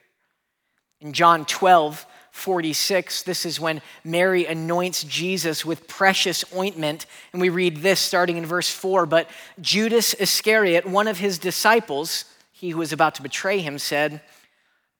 In 1.00 1.12
John 1.12 1.44
12, 1.44 2.06
46, 2.30 3.22
this 3.22 3.46
is 3.46 3.58
when 3.58 3.80
Mary 4.04 4.46
anoints 4.46 5.04
Jesus 5.04 5.64
with 5.64 5.88
precious 5.88 6.44
ointment. 6.54 7.06
And 7.32 7.40
we 7.40 7.48
read 7.48 7.78
this 7.78 7.98
starting 7.98 8.36
in 8.36 8.46
verse 8.46 8.70
4. 8.70 9.06
But 9.06 9.28
Judas 9.60 10.14
Iscariot, 10.14 10.86
one 10.86 11.08
of 11.08 11.18
his 11.18 11.38
disciples, 11.38 12.24
he 12.58 12.70
who 12.70 12.78
was 12.78 12.92
about 12.92 13.14
to 13.14 13.22
betray 13.22 13.60
him, 13.60 13.78
said, 13.78 14.20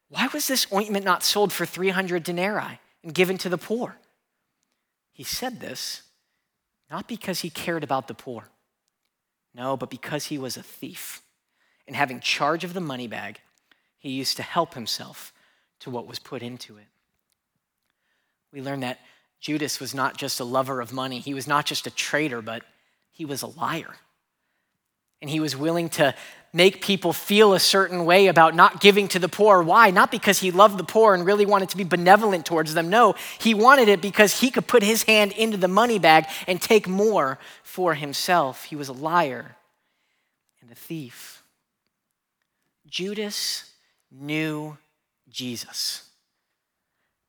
Why 0.09 0.29
was 0.33 0.47
this 0.47 0.73
ointment 0.73 1.05
not 1.05 1.25
sold 1.25 1.53
for 1.53 1.67
300 1.67 2.23
denarii 2.23 2.79
and 3.03 3.13
given 3.13 3.37
to 3.39 3.49
the 3.49 3.59
poor? 3.59 3.97
He 5.13 5.25
said 5.25 5.59
this 5.59 6.03
not 6.89 7.09
because 7.09 7.41
he 7.41 7.51
cared 7.51 7.83
about 7.83 8.07
the 8.07 8.15
poor. 8.15 8.45
No, 9.55 9.77
but 9.77 9.91
because 9.91 10.27
he 10.27 10.39
was 10.39 10.57
a 10.57 10.63
thief. 10.63 11.21
And 11.87 11.97
having 11.97 12.21
charge 12.21 12.63
of 12.63 12.75
the 12.75 12.81
money 12.81 13.09
bag, 13.09 13.41
he 13.99 14.11
used 14.11 14.37
to 14.37 14.43
help 14.43 14.75
himself 14.75 15.33
to 15.81 15.91
what 15.91 16.07
was 16.07 16.19
put 16.21 16.43
into 16.43 16.79
it. 16.79 16.87
We 18.53 18.63
learn 18.63 18.81
that 18.81 19.01
Judas 19.41 19.81
was 19.81 19.95
not 19.95 20.17
just 20.17 20.41
a 20.41 20.45
lover 20.45 20.81
of 20.81 20.93
money, 20.93 21.19
he 21.19 21.35
was 21.35 21.49
not 21.49 21.67
just 21.67 21.87
a 21.89 21.91
traitor, 21.91 22.41
but 22.41 22.63
he 23.11 23.25
was 23.25 23.43
a 23.43 23.49
liar. 23.49 23.97
And 25.21 25.29
he 25.31 25.41
was 25.41 25.57
willing 25.57 25.89
to 25.91 26.15
make 26.53 26.83
people 26.83 27.13
feel 27.13 27.53
a 27.53 27.61
certain 27.61 28.05
way 28.05 28.29
about 28.29 28.55
not 28.55 28.81
giving 28.81 29.09
to 29.09 29.19
the 29.19 29.29
poor. 29.29 29.63
Why? 29.63 29.91
Not 29.91 30.11
because 30.11 30.39
he 30.39 30.51
loved 30.51 30.79
the 30.79 30.85
poor 30.85 31.15
and 31.15 31.27
really 31.27 31.45
wanted 31.45 31.69
to 31.71 31.77
be 31.77 31.85
benevolent 31.85 32.47
towards 32.47 32.75
them. 32.75 32.89
No, 32.89 33.15
he 33.39 33.53
wanted 33.53 33.89
it 33.89 34.01
because 34.01 34.41
he 34.41 34.51
could 34.51 34.67
put 34.67 34.83
his 34.83 35.03
hand 35.03 35.33
into 35.33 35.57
the 35.57 35.69
money 35.69 35.99
bag 35.99 36.27
and 36.47 36.61
take 36.61 36.89
more 36.89 37.39
for 37.63 37.95
himself. 37.95 38.65
He 38.65 38.77
was 38.77 38.89
a 38.89 38.95
liar 38.95 39.57
and 40.63 40.71
a 40.71 40.75
thief. 40.75 41.43
Judas 42.87 43.71
knew 44.11 44.79
Jesus. 45.29 46.09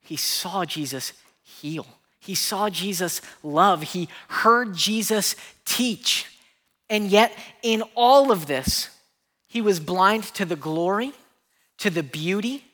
He 0.02 0.16
saw 0.16 0.66
Jesus 0.66 1.14
heal. 1.44 1.86
He 2.20 2.36
saw 2.36 2.70
Jesus 2.70 3.22
love. 3.44 3.84
He 3.84 4.08
heard 4.30 4.74
Jesus 4.74 5.36
teach. 5.66 6.26
And 6.90 7.08
yet, 7.08 7.32
in 7.62 7.84
all 7.96 8.32
of 8.32 8.48
this, 8.48 8.90
he 9.48 9.62
was 9.62 9.80
blind 9.80 10.24
to 10.36 10.46
the 10.46 10.56
glory, 10.56 11.14
to 11.78 11.90
the 11.90 12.04
beauty, 12.04 12.66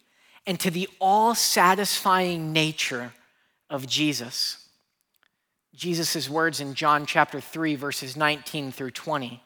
and 0.46 0.60
to 0.60 0.72
the 0.72 0.88
all 1.00 1.36
satisfying 1.36 2.54
nature 2.54 3.14
of 3.70 3.88
Jesus. 3.88 4.68
Jesus' 5.74 6.30
words 6.30 6.62
in 6.62 6.74
John 6.74 7.06
chapter 7.06 7.42
3, 7.42 7.76
verses 7.76 8.16
19 8.16 8.72
through 8.72 8.92
20, 8.92 9.44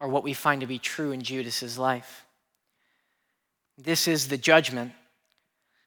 are 0.00 0.08
what 0.08 0.22
we 0.22 0.32
find 0.32 0.60
to 0.60 0.66
be 0.66 0.78
true 0.78 1.12
in 1.12 1.22
Judas's 1.22 1.78
life. 1.78 2.24
This 3.76 4.06
is 4.06 4.28
the 4.28 4.38
judgment. 4.38 4.92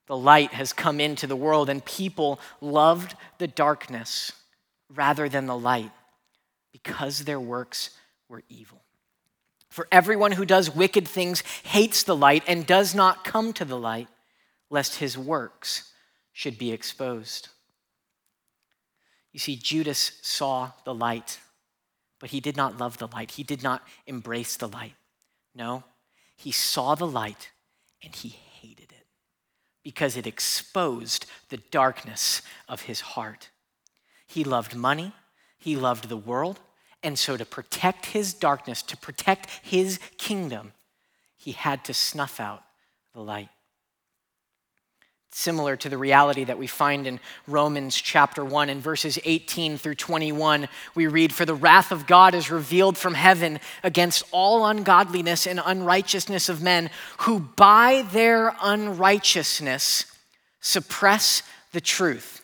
The 0.07 0.17
light 0.17 0.53
has 0.53 0.73
come 0.73 0.99
into 0.99 1.27
the 1.27 1.35
world, 1.35 1.69
and 1.69 1.83
people 1.83 2.39
loved 2.59 3.15
the 3.37 3.47
darkness 3.47 4.31
rather 4.93 5.29
than 5.29 5.45
the 5.45 5.57
light 5.57 5.91
because 6.71 7.19
their 7.19 7.39
works 7.39 7.91
were 8.29 8.43
evil. 8.49 8.83
For 9.69 9.87
everyone 9.91 10.33
who 10.33 10.45
does 10.45 10.73
wicked 10.73 11.07
things 11.07 11.41
hates 11.63 12.03
the 12.03 12.15
light 12.15 12.43
and 12.47 12.65
does 12.65 12.95
not 12.95 13.23
come 13.23 13.53
to 13.53 13.65
the 13.65 13.77
light, 13.77 14.07
lest 14.69 14.95
his 14.95 15.17
works 15.17 15.91
should 16.31 16.57
be 16.57 16.71
exposed. 16.71 17.49
You 19.33 19.39
see, 19.39 19.55
Judas 19.55 20.13
saw 20.21 20.71
the 20.85 20.93
light, 20.93 21.39
but 22.19 22.31
he 22.31 22.39
did 22.39 22.57
not 22.57 22.77
love 22.77 22.97
the 22.97 23.07
light. 23.07 23.31
He 23.31 23.43
did 23.43 23.61
not 23.61 23.85
embrace 24.05 24.57
the 24.57 24.67
light. 24.67 24.95
No, 25.53 25.83
he 26.35 26.51
saw 26.51 26.95
the 26.95 27.07
light 27.07 27.51
and 28.03 28.15
he 28.15 28.29
hated 28.29 28.91
it 28.91 29.07
because 29.83 30.17
it 30.17 30.27
exposed 30.27 31.25
the 31.49 31.57
darkness 31.57 32.41
of 32.67 32.83
his 32.83 33.01
heart. 33.01 33.49
He 34.27 34.43
loved 34.43 34.75
money, 34.75 35.13
he 35.57 35.75
loved 35.75 36.09
the 36.09 36.17
world, 36.17 36.59
and 37.07 37.17
so, 37.17 37.37
to 37.37 37.45
protect 37.45 38.07
his 38.07 38.33
darkness, 38.33 38.81
to 38.81 38.97
protect 38.97 39.49
his 39.63 39.97
kingdom, 40.17 40.73
he 41.37 41.53
had 41.53 41.85
to 41.85 41.93
snuff 41.93 42.41
out 42.41 42.63
the 43.13 43.21
light. 43.21 43.47
similar 45.31 45.77
to 45.77 45.87
the 45.87 45.97
reality 45.97 46.43
that 46.43 46.57
we 46.57 46.67
find 46.67 47.07
in 47.07 47.19
Romans 47.47 47.95
chapter 47.95 48.43
1 48.43 48.69
in 48.69 48.81
verses 48.81 49.19
18 49.23 49.77
through 49.77 49.95
21. 49.95 50.67
We 50.95 51.07
read, 51.07 51.31
For 51.31 51.45
the 51.45 51.55
wrath 51.55 51.93
of 51.93 52.07
God 52.07 52.33
is 52.35 52.51
revealed 52.51 52.97
from 52.97 53.13
heaven 53.13 53.61
against 53.83 54.23
all 54.31 54.65
ungodliness 54.65 55.47
and 55.47 55.61
unrighteousness 55.63 56.49
of 56.49 56.61
men 56.61 56.89
who 57.19 57.39
by 57.39 58.03
their 58.11 58.53
unrighteousness 58.61 60.07
suppress 60.59 61.41
the 61.71 61.81
truth. 61.81 62.43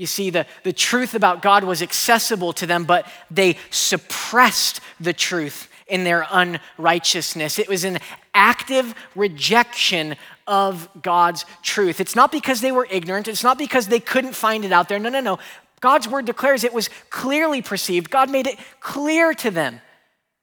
You 0.00 0.06
see, 0.06 0.30
the, 0.30 0.46
the 0.62 0.72
truth 0.72 1.14
about 1.14 1.42
God 1.42 1.62
was 1.62 1.82
accessible 1.82 2.54
to 2.54 2.66
them, 2.66 2.84
but 2.84 3.06
they 3.30 3.58
suppressed 3.68 4.80
the 4.98 5.12
truth 5.12 5.68
in 5.86 6.04
their 6.04 6.26
unrighteousness. 6.30 7.58
It 7.58 7.68
was 7.68 7.84
an 7.84 7.98
active 8.32 8.94
rejection 9.14 10.16
of 10.46 10.88
God's 11.02 11.44
truth. 11.62 12.00
It's 12.00 12.16
not 12.16 12.32
because 12.32 12.62
they 12.62 12.72
were 12.72 12.88
ignorant, 12.90 13.28
it's 13.28 13.44
not 13.44 13.58
because 13.58 13.88
they 13.88 14.00
couldn't 14.00 14.32
find 14.32 14.64
it 14.64 14.72
out 14.72 14.88
there. 14.88 14.98
No, 14.98 15.10
no, 15.10 15.20
no. 15.20 15.38
God's 15.80 16.08
word 16.08 16.24
declares 16.24 16.64
it 16.64 16.72
was 16.72 16.88
clearly 17.10 17.60
perceived. 17.60 18.08
God 18.08 18.30
made 18.30 18.46
it 18.46 18.58
clear 18.80 19.34
to 19.34 19.50
them 19.50 19.82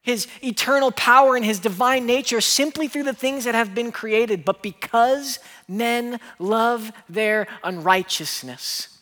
his 0.03 0.27
eternal 0.43 0.91
power 0.91 1.35
and 1.35 1.43
his 1.43 1.59
divine 1.59 2.05
nature 2.05 2.41
simply 2.41 2.87
through 2.87 3.05
the 3.05 3.11
things 3.11 3.45
that 3.45 3.55
have 3.55 3.73
been 3.73 3.91
created. 3.91 4.45
But 4.45 4.61
because 4.61 5.39
men 5.67 6.19
love 6.37 6.91
their 7.09 7.47
unrighteousness, 7.63 8.96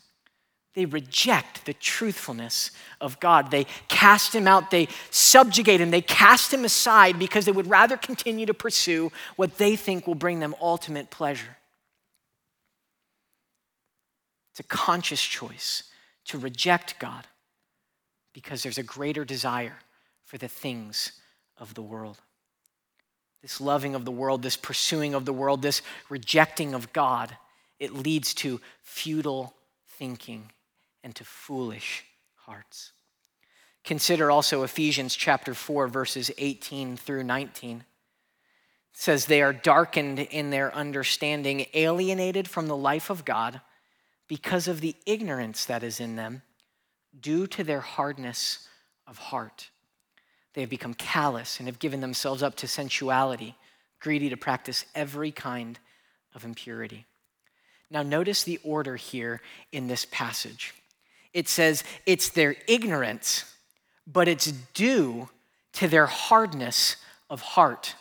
they 0.76 0.84
reject 0.84 1.64
the 1.64 1.72
truthfulness 1.72 2.70
of 3.00 3.18
God. 3.18 3.50
They 3.50 3.64
cast 3.88 4.34
him 4.34 4.46
out, 4.46 4.70
they 4.70 4.88
subjugate 5.10 5.80
him, 5.80 5.90
they 5.90 6.02
cast 6.02 6.52
him 6.52 6.66
aside 6.66 7.18
because 7.18 7.46
they 7.46 7.52
would 7.52 7.68
rather 7.68 7.96
continue 7.96 8.44
to 8.44 8.52
pursue 8.52 9.10
what 9.36 9.56
they 9.56 9.74
think 9.74 10.06
will 10.06 10.14
bring 10.14 10.38
them 10.38 10.54
ultimate 10.60 11.10
pleasure. 11.10 11.56
It's 14.52 14.60
a 14.60 14.64
conscious 14.64 15.22
choice 15.22 15.84
to 16.26 16.38
reject 16.38 16.98
God 16.98 17.26
because 18.34 18.62
there's 18.62 18.78
a 18.78 18.82
greater 18.82 19.24
desire 19.24 19.78
for 20.26 20.36
the 20.36 20.48
things 20.48 21.12
of 21.56 21.72
the 21.72 21.82
world. 21.82 22.18
This 23.40 23.62
loving 23.62 23.94
of 23.94 24.04
the 24.04 24.10
world, 24.10 24.42
this 24.42 24.56
pursuing 24.58 25.14
of 25.14 25.24
the 25.24 25.32
world, 25.32 25.62
this 25.62 25.80
rejecting 26.10 26.74
of 26.74 26.92
God, 26.92 27.34
it 27.80 27.94
leads 27.94 28.34
to 28.34 28.60
futile 28.82 29.54
thinking 29.88 30.50
and 31.06 31.14
to 31.14 31.24
foolish 31.24 32.04
hearts. 32.34 32.90
Consider 33.84 34.28
also 34.28 34.64
Ephesians 34.64 35.14
chapter 35.14 35.54
4, 35.54 35.86
verses 35.86 36.32
18 36.36 36.96
through 36.96 37.22
19. 37.22 37.76
It 37.76 37.84
says, 38.92 39.26
They 39.26 39.40
are 39.40 39.52
darkened 39.52 40.18
in 40.18 40.50
their 40.50 40.74
understanding, 40.74 41.66
alienated 41.74 42.48
from 42.48 42.66
the 42.66 42.76
life 42.76 43.08
of 43.08 43.24
God 43.24 43.60
because 44.26 44.66
of 44.66 44.80
the 44.80 44.96
ignorance 45.06 45.64
that 45.66 45.84
is 45.84 46.00
in 46.00 46.16
them, 46.16 46.42
due 47.18 47.46
to 47.46 47.62
their 47.62 47.80
hardness 47.80 48.66
of 49.06 49.16
heart. 49.16 49.70
They 50.54 50.62
have 50.62 50.70
become 50.70 50.94
callous 50.94 51.60
and 51.60 51.68
have 51.68 51.78
given 51.78 52.00
themselves 52.00 52.42
up 52.42 52.56
to 52.56 52.66
sensuality, 52.66 53.54
greedy 54.00 54.28
to 54.30 54.36
practice 54.36 54.84
every 54.92 55.30
kind 55.30 55.78
of 56.34 56.44
impurity. 56.44 57.06
Now, 57.92 58.02
notice 58.02 58.42
the 58.42 58.58
order 58.64 58.96
here 58.96 59.40
in 59.70 59.86
this 59.86 60.04
passage 60.10 60.74
it 61.36 61.50
says 61.50 61.84
it's 62.06 62.30
their 62.30 62.56
ignorance, 62.66 63.44
but 64.06 64.26
it's 64.26 64.50
due 64.72 65.28
to 65.74 65.86
their 65.86 66.06
hardness 66.06 66.96
of 67.28 67.42
heart. 67.42 67.94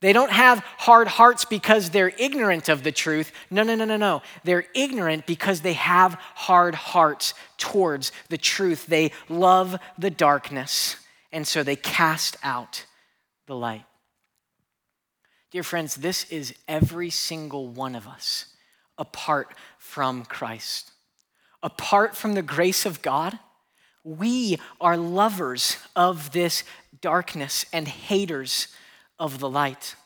They 0.00 0.14
don't 0.14 0.32
have 0.32 0.60
hard 0.78 1.08
hearts 1.08 1.44
because 1.44 1.90
they're 1.90 2.14
ignorant 2.18 2.70
of 2.70 2.82
the 2.82 2.90
truth. 2.90 3.32
No, 3.50 3.62
no, 3.62 3.74
no, 3.74 3.84
no, 3.84 3.98
no. 3.98 4.22
They're 4.44 4.64
ignorant 4.74 5.26
because 5.26 5.60
they 5.60 5.74
have 5.74 6.14
hard 6.34 6.74
hearts 6.74 7.34
towards 7.58 8.12
the 8.30 8.38
truth. 8.38 8.86
They 8.86 9.12
love 9.28 9.76
the 9.98 10.10
darkness, 10.10 10.96
and 11.32 11.46
so 11.46 11.62
they 11.62 11.76
cast 11.76 12.38
out 12.42 12.86
the 13.46 13.56
light. 13.56 13.84
Dear 15.50 15.62
friends, 15.62 15.96
this 15.96 16.24
is 16.30 16.54
every 16.66 17.10
single 17.10 17.68
one 17.68 17.94
of 17.94 18.08
us 18.08 18.46
apart 18.96 19.52
from 19.76 20.24
Christ 20.24 20.92
apart 21.62 22.16
from 22.16 22.34
the 22.34 22.42
grace 22.42 22.86
of 22.86 23.02
God, 23.02 23.38
we 24.04 24.58
are 24.80 24.96
lovers 24.96 25.76
of 25.96 26.30
this 26.32 26.62
darkness 27.00 27.64
and 27.72 27.88
haters 27.88 28.68
of 29.18 29.40
the 29.40 29.48
light. 29.48 29.96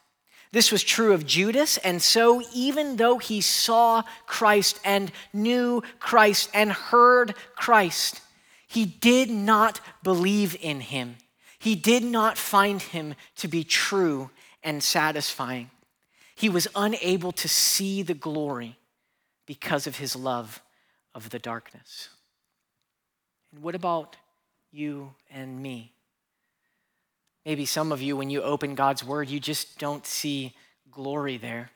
This 0.52 0.72
was 0.72 0.82
true 0.82 1.12
of 1.12 1.26
Judas, 1.26 1.76
and 1.78 2.02
so 2.02 2.42
even 2.52 2.96
though 2.96 3.18
he 3.18 3.40
saw 3.40 4.02
Christ 4.26 4.80
and 4.84 5.12
knew 5.32 5.82
Christ 6.00 6.50
and 6.52 6.72
heard 6.72 7.34
Christ, 7.54 8.20
he 8.66 8.84
did 8.84 9.30
not 9.30 9.80
believe 10.02 10.56
in 10.60 10.80
him. 10.80 11.16
He 11.58 11.74
did 11.74 12.02
not 12.02 12.38
find 12.38 12.80
him 12.80 13.14
to 13.36 13.48
be 13.48 13.62
true 13.64 14.30
and 14.62 14.82
satisfying. 14.82 15.70
He 16.34 16.48
was 16.48 16.66
unable 16.74 17.32
to 17.32 17.48
see 17.48 18.02
the 18.02 18.14
glory 18.14 18.78
because 19.46 19.86
of 19.86 19.98
his 19.98 20.16
love 20.16 20.62
of 21.14 21.30
the 21.30 21.38
darkness. 21.38 22.08
And 23.52 23.62
what 23.62 23.74
about 23.74 24.16
you 24.70 25.14
and 25.30 25.62
me? 25.62 25.92
Maybe 27.44 27.64
some 27.64 27.90
of 27.90 28.02
you, 28.02 28.16
when 28.16 28.30
you 28.30 28.42
open 28.42 28.74
God's 28.74 29.02
word, 29.02 29.28
you 29.28 29.40
just 29.40 29.78
don't 29.78 30.06
see 30.06 30.54
glory 30.90 31.36
there. 31.36 31.70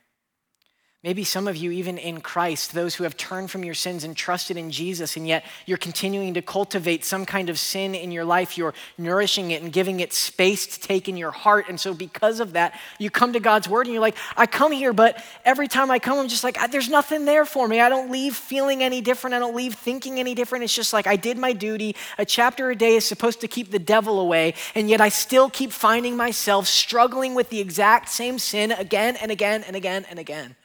Maybe 1.04 1.22
some 1.22 1.46
of 1.46 1.54
you, 1.54 1.70
even 1.70 1.98
in 1.98 2.22
Christ, 2.22 2.72
those 2.72 2.94
who 2.94 3.04
have 3.04 3.14
turned 3.14 3.50
from 3.50 3.62
your 3.62 3.74
sins 3.74 4.04
and 4.04 4.16
trusted 4.16 4.56
in 4.56 4.70
Jesus, 4.70 5.18
and 5.18 5.28
yet 5.28 5.44
you're 5.66 5.76
continuing 5.76 6.32
to 6.32 6.40
cultivate 6.40 7.04
some 7.04 7.26
kind 7.26 7.50
of 7.50 7.58
sin 7.58 7.94
in 7.94 8.10
your 8.10 8.24
life. 8.24 8.56
You're 8.56 8.72
nourishing 8.96 9.50
it 9.50 9.60
and 9.60 9.70
giving 9.70 10.00
it 10.00 10.14
space 10.14 10.66
to 10.66 10.80
take 10.80 11.06
in 11.06 11.18
your 11.18 11.30
heart. 11.30 11.66
And 11.68 11.78
so, 11.78 11.92
because 11.92 12.40
of 12.40 12.54
that, 12.54 12.80
you 12.98 13.10
come 13.10 13.34
to 13.34 13.40
God's 13.40 13.68
word 13.68 13.82
and 13.82 13.92
you're 13.92 14.00
like, 14.00 14.16
I 14.34 14.46
come 14.46 14.72
here, 14.72 14.94
but 14.94 15.22
every 15.44 15.68
time 15.68 15.90
I 15.90 15.98
come, 15.98 16.18
I'm 16.18 16.28
just 16.28 16.42
like, 16.42 16.56
there's 16.70 16.88
nothing 16.88 17.26
there 17.26 17.44
for 17.44 17.68
me. 17.68 17.82
I 17.82 17.90
don't 17.90 18.10
leave 18.10 18.34
feeling 18.34 18.82
any 18.82 19.02
different. 19.02 19.34
I 19.34 19.40
don't 19.40 19.54
leave 19.54 19.74
thinking 19.74 20.18
any 20.18 20.34
different. 20.34 20.64
It's 20.64 20.74
just 20.74 20.94
like, 20.94 21.06
I 21.06 21.16
did 21.16 21.36
my 21.36 21.52
duty. 21.52 21.96
A 22.16 22.24
chapter 22.24 22.70
a 22.70 22.74
day 22.74 22.96
is 22.96 23.04
supposed 23.04 23.42
to 23.42 23.48
keep 23.48 23.70
the 23.70 23.78
devil 23.78 24.20
away. 24.20 24.54
And 24.74 24.88
yet, 24.88 25.02
I 25.02 25.10
still 25.10 25.50
keep 25.50 25.70
finding 25.70 26.16
myself 26.16 26.66
struggling 26.66 27.34
with 27.34 27.50
the 27.50 27.60
exact 27.60 28.08
same 28.08 28.38
sin 28.38 28.72
again 28.72 29.16
and 29.16 29.30
again 29.30 29.64
and 29.64 29.76
again 29.76 30.06
and 30.08 30.18
again. 30.18 30.56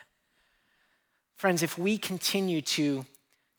Friends, 1.39 1.63
if 1.63 1.77
we 1.77 1.97
continue 1.97 2.61
to 2.61 3.05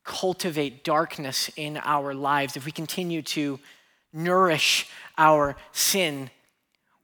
cultivate 0.05 0.85
darkness 0.85 1.51
in 1.57 1.79
our 1.79 2.13
lives, 2.13 2.55
if 2.55 2.67
we 2.67 2.73
continue 2.73 3.23
to 3.23 3.59
nourish 4.13 4.87
our 5.17 5.57
sin, 5.73 6.29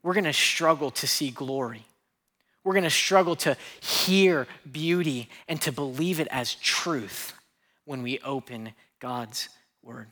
we're 0.02 0.12
going 0.12 0.24
to 0.24 0.34
struggle 0.34 0.90
to 0.90 1.06
see 1.06 1.30
glory. 1.30 1.86
We're 2.62 2.74
going 2.74 2.84
to 2.84 2.90
struggle 2.90 3.36
to 3.36 3.56
hear 3.80 4.46
beauty 4.70 5.30
and 5.48 5.62
to 5.62 5.72
believe 5.72 6.20
it 6.20 6.28
as 6.30 6.56
truth 6.56 7.32
when 7.86 8.02
we 8.02 8.18
open 8.18 8.72
God's 9.00 9.48
word. 9.82 10.08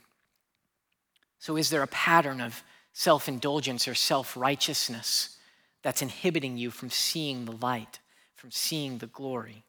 So, 1.40 1.58
is 1.58 1.68
there 1.68 1.82
a 1.82 1.88
pattern 1.88 2.40
of 2.40 2.62
self 2.94 3.28
indulgence 3.28 3.86
or 3.86 3.94
self 3.94 4.34
righteousness 4.34 5.36
that's 5.82 6.00
inhibiting 6.00 6.56
you 6.56 6.70
from 6.70 6.88
seeing 6.88 7.44
the 7.44 7.52
light, 7.52 7.98
from 8.34 8.50
seeing 8.50 8.96
the 8.96 9.08
glory 9.08 9.63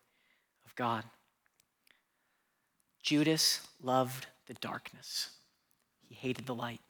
God. 0.76 1.04
Judas 3.02 3.62
loved 3.82 4.28
the 4.48 4.56
darkness, 4.56 5.30
he 6.02 6.16
hated 6.16 6.46
the 6.46 6.56
light. 6.56 6.82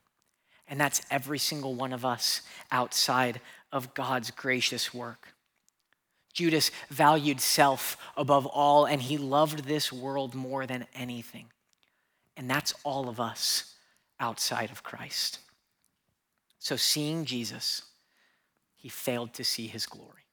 And 0.67 0.79
that's 0.79 1.01
every 1.11 1.37
single 1.37 1.75
one 1.75 1.93
of 1.93 2.03
us 2.03 2.41
outside 2.71 3.39
of 3.71 3.93
God's 3.93 4.31
gracious 4.31 4.93
work. 4.93 5.35
Judas 6.33 6.71
valued 6.89 7.39
self 7.39 7.97
above 8.17 8.45
all, 8.45 8.85
and 8.85 9.01
he 9.01 9.17
loved 9.17 9.65
this 9.65 9.93
world 9.93 10.33
more 10.33 10.65
than 10.65 10.85
anything. 10.93 11.45
And 12.35 12.49
that's 12.49 12.73
all 12.83 13.07
of 13.07 13.19
us 13.19 13.75
outside 14.19 14.71
of 14.71 14.83
Christ. 14.83 15.39
So, 16.59 16.75
seeing 16.75 17.25
Jesus, 17.25 17.83
he 18.75 18.89
failed 18.89 19.33
to 19.35 19.43
see 19.43 19.67
his 19.67 19.85
glory. 19.85 20.25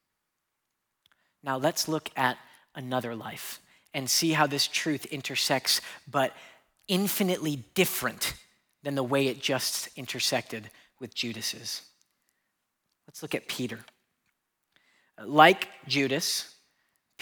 Now, 1.42 1.56
let's 1.56 1.88
look 1.88 2.10
at 2.16 2.38
another 2.74 3.14
life 3.14 3.60
and 3.94 4.08
see 4.08 4.32
how 4.32 4.46
this 4.46 4.66
truth 4.66 5.04
intersects, 5.06 5.80
but 6.10 6.34
infinitely 6.88 7.64
different 7.74 8.34
than 8.82 8.94
the 8.94 9.02
way 9.02 9.26
it 9.26 9.40
just 9.40 9.88
intersected 9.96 10.70
with 10.98 11.14
Judas's. 11.14 11.82
Let's 13.06 13.22
look 13.22 13.34
at 13.34 13.48
Peter. 13.48 13.80
Like 15.22 15.68
Judas, 15.86 16.54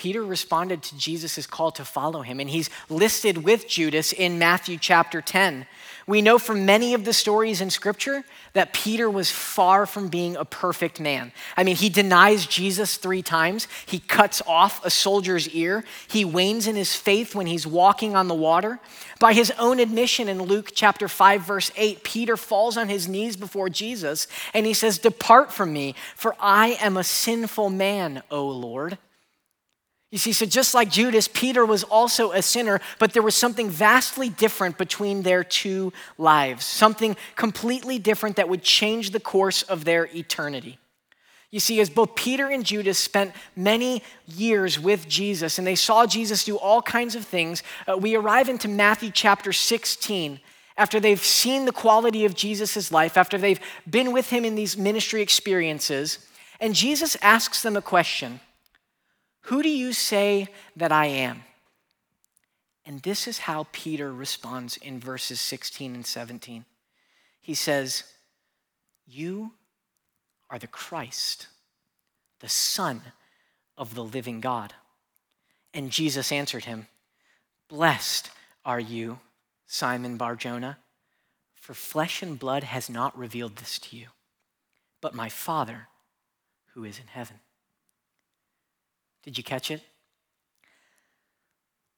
Peter 0.00 0.24
responded 0.24 0.82
to 0.82 0.96
Jesus' 0.96 1.46
call 1.46 1.70
to 1.72 1.84
follow 1.84 2.22
him, 2.22 2.40
and 2.40 2.48
he's 2.48 2.70
listed 2.88 3.44
with 3.44 3.68
Judas 3.68 4.14
in 4.14 4.38
Matthew 4.38 4.78
chapter 4.78 5.20
10. 5.20 5.66
We 6.06 6.22
know 6.22 6.38
from 6.38 6.64
many 6.64 6.94
of 6.94 7.04
the 7.04 7.12
stories 7.12 7.60
in 7.60 7.68
Scripture 7.68 8.24
that 8.54 8.72
Peter 8.72 9.10
was 9.10 9.30
far 9.30 9.84
from 9.84 10.08
being 10.08 10.36
a 10.36 10.46
perfect 10.46 11.00
man. 11.00 11.32
I 11.54 11.64
mean, 11.64 11.76
he 11.76 11.90
denies 11.90 12.46
Jesus 12.46 12.96
three 12.96 13.20
times, 13.20 13.68
he 13.84 13.98
cuts 13.98 14.40
off 14.46 14.82
a 14.86 14.88
soldier's 14.88 15.50
ear, 15.50 15.84
he 16.08 16.24
wanes 16.24 16.66
in 16.66 16.76
his 16.76 16.96
faith 16.96 17.34
when 17.34 17.46
he's 17.46 17.66
walking 17.66 18.16
on 18.16 18.26
the 18.26 18.34
water. 18.34 18.80
By 19.18 19.34
his 19.34 19.52
own 19.58 19.78
admission 19.80 20.30
in 20.30 20.42
Luke 20.42 20.70
chapter 20.74 21.08
5, 21.08 21.42
verse 21.42 21.70
8, 21.76 22.04
Peter 22.04 22.38
falls 22.38 22.78
on 22.78 22.88
his 22.88 23.06
knees 23.06 23.36
before 23.36 23.68
Jesus 23.68 24.28
and 24.54 24.64
he 24.64 24.72
says, 24.72 24.98
Depart 24.98 25.52
from 25.52 25.74
me, 25.74 25.94
for 26.16 26.34
I 26.40 26.78
am 26.80 26.96
a 26.96 27.04
sinful 27.04 27.68
man, 27.68 28.22
O 28.30 28.48
Lord. 28.48 28.96
You 30.10 30.18
see, 30.18 30.32
so 30.32 30.44
just 30.44 30.74
like 30.74 30.90
Judas, 30.90 31.28
Peter 31.28 31.64
was 31.64 31.84
also 31.84 32.32
a 32.32 32.42
sinner, 32.42 32.80
but 32.98 33.12
there 33.12 33.22
was 33.22 33.36
something 33.36 33.70
vastly 33.70 34.28
different 34.28 34.76
between 34.76 35.22
their 35.22 35.44
two 35.44 35.92
lives, 36.18 36.64
something 36.64 37.16
completely 37.36 38.00
different 38.00 38.36
that 38.36 38.48
would 38.48 38.64
change 38.64 39.10
the 39.10 39.20
course 39.20 39.62
of 39.62 39.84
their 39.84 40.06
eternity. 40.06 40.78
You 41.52 41.60
see, 41.60 41.80
as 41.80 41.90
both 41.90 42.14
Peter 42.16 42.48
and 42.48 42.64
Judas 42.64 42.98
spent 42.98 43.32
many 43.54 44.02
years 44.26 44.78
with 44.78 45.08
Jesus 45.08 45.58
and 45.58 45.66
they 45.66 45.74
saw 45.74 46.06
Jesus 46.06 46.44
do 46.44 46.56
all 46.56 46.82
kinds 46.82 47.14
of 47.14 47.24
things, 47.24 47.62
uh, 47.88 47.96
we 47.96 48.16
arrive 48.16 48.48
into 48.48 48.68
Matthew 48.68 49.10
chapter 49.12 49.52
16 49.52 50.40
after 50.76 50.98
they've 50.98 51.22
seen 51.24 51.66
the 51.66 51.72
quality 51.72 52.24
of 52.24 52.34
Jesus' 52.34 52.90
life, 52.90 53.16
after 53.16 53.36
they've 53.36 53.60
been 53.88 54.12
with 54.12 54.30
him 54.30 54.44
in 54.44 54.54
these 54.54 54.76
ministry 54.76 55.22
experiences, 55.22 56.18
and 56.60 56.74
Jesus 56.74 57.16
asks 57.20 57.62
them 57.62 57.76
a 57.76 57.82
question 57.82 58.40
who 59.50 59.64
do 59.64 59.68
you 59.68 59.92
say 59.92 60.46
that 60.76 60.92
I 60.92 61.06
am? 61.06 61.42
And 62.86 63.02
this 63.02 63.26
is 63.26 63.38
how 63.38 63.66
Peter 63.72 64.12
responds 64.12 64.76
in 64.76 65.00
verses 65.00 65.40
16 65.40 65.92
and 65.92 66.06
17. 66.06 66.64
He 67.40 67.54
says, 67.54 68.04
You 69.08 69.54
are 70.50 70.60
the 70.60 70.68
Christ, 70.68 71.48
the 72.38 72.48
Son 72.48 73.02
of 73.76 73.96
the 73.96 74.04
living 74.04 74.40
God. 74.40 74.72
And 75.74 75.90
Jesus 75.90 76.30
answered 76.30 76.66
him, 76.66 76.86
Blessed 77.68 78.30
are 78.64 78.78
you, 78.78 79.18
Simon 79.66 80.16
Barjona, 80.16 80.78
for 81.56 81.74
flesh 81.74 82.22
and 82.22 82.38
blood 82.38 82.62
has 82.62 82.88
not 82.88 83.18
revealed 83.18 83.56
this 83.56 83.80
to 83.80 83.96
you, 83.96 84.06
but 85.00 85.12
my 85.12 85.28
Father 85.28 85.88
who 86.74 86.84
is 86.84 87.00
in 87.00 87.08
heaven. 87.08 87.40
Did 89.22 89.36
you 89.36 89.44
catch 89.44 89.70
it? 89.70 89.82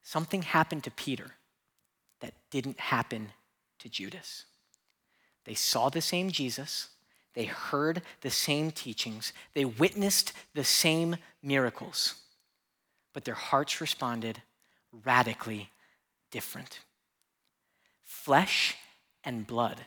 Something 0.03 0.43
happened 0.43 0.85
to 0.85 0.91
Peter 0.91 1.33
that 2.21 2.35
didn't 2.51 2.81
happen 2.81 3.29
to 3.79 3.89
Judas. 3.89 4.45
They 5.45 5.55
saw 5.55 5.89
the 5.89 6.01
same 6.01 6.31
Jesus, 6.31 6.89
they 7.35 7.45
heard 7.45 8.03
the 8.21 8.31
same 8.31 8.71
teachings, 8.71 9.33
they 9.55 9.65
witnessed 9.65 10.33
the 10.55 10.65
same 10.65 11.17
miracles, 11.43 12.15
but 13.13 13.25
their 13.25 13.35
hearts 13.35 13.81
responded 13.81 14.43
radically 15.05 15.71
different. 16.31 16.81
Flesh 18.05 18.77
and 19.25 19.47
blood 19.47 19.81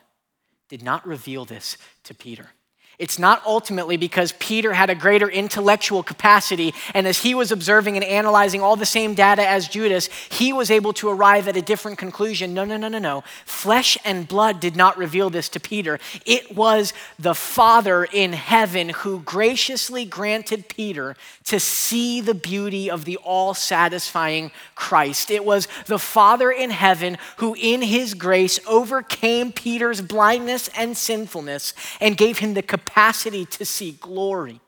did 0.68 0.82
not 0.82 1.06
reveal 1.06 1.44
this 1.44 1.76
to 2.04 2.14
Peter. 2.14 2.50
It's 2.98 3.18
not 3.18 3.42
ultimately 3.44 3.98
because 3.98 4.32
Peter 4.38 4.72
had 4.72 4.88
a 4.88 4.94
greater 4.94 5.28
intellectual 5.28 6.02
capacity, 6.02 6.72
and 6.94 7.06
as 7.06 7.18
he 7.18 7.34
was 7.34 7.52
observing 7.52 7.96
and 7.96 8.04
analyzing 8.04 8.62
all 8.62 8.74
the 8.74 8.86
same 8.86 9.12
data 9.12 9.46
as 9.46 9.68
Judas, 9.68 10.08
he 10.30 10.50
was 10.50 10.70
able 10.70 10.94
to 10.94 11.10
arrive 11.10 11.46
at 11.46 11.58
a 11.58 11.62
different 11.62 11.98
conclusion. 11.98 12.54
No, 12.54 12.64
no, 12.64 12.78
no, 12.78 12.88
no, 12.88 12.98
no. 12.98 13.22
Flesh 13.44 13.98
and 14.02 14.26
blood 14.26 14.60
did 14.60 14.76
not 14.76 14.96
reveal 14.96 15.28
this 15.28 15.50
to 15.50 15.60
Peter. 15.60 16.00
It 16.24 16.56
was 16.56 16.94
the 17.18 17.34
Father 17.34 18.04
in 18.04 18.32
heaven 18.32 18.88
who 18.88 19.20
graciously 19.20 20.06
granted 20.06 20.66
Peter 20.68 21.16
to 21.44 21.60
see 21.60 22.22
the 22.22 22.34
beauty 22.34 22.90
of 22.90 23.04
the 23.04 23.18
all 23.18 23.52
satisfying 23.52 24.50
Christ. 24.74 25.30
It 25.30 25.44
was 25.44 25.68
the 25.84 25.98
Father 25.98 26.50
in 26.50 26.70
heaven 26.70 27.18
who, 27.36 27.54
in 27.60 27.82
his 27.82 28.14
grace, 28.14 28.58
overcame 28.66 29.52
Peter's 29.52 30.00
blindness 30.00 30.70
and 30.76 30.96
sinfulness 30.96 31.74
and 32.00 32.16
gave 32.16 32.38
him 32.38 32.54
the 32.54 32.62
capacity 32.62 32.85
capacity 32.86 33.44
to 33.44 33.64
see 33.64 33.92
glory 33.92 34.60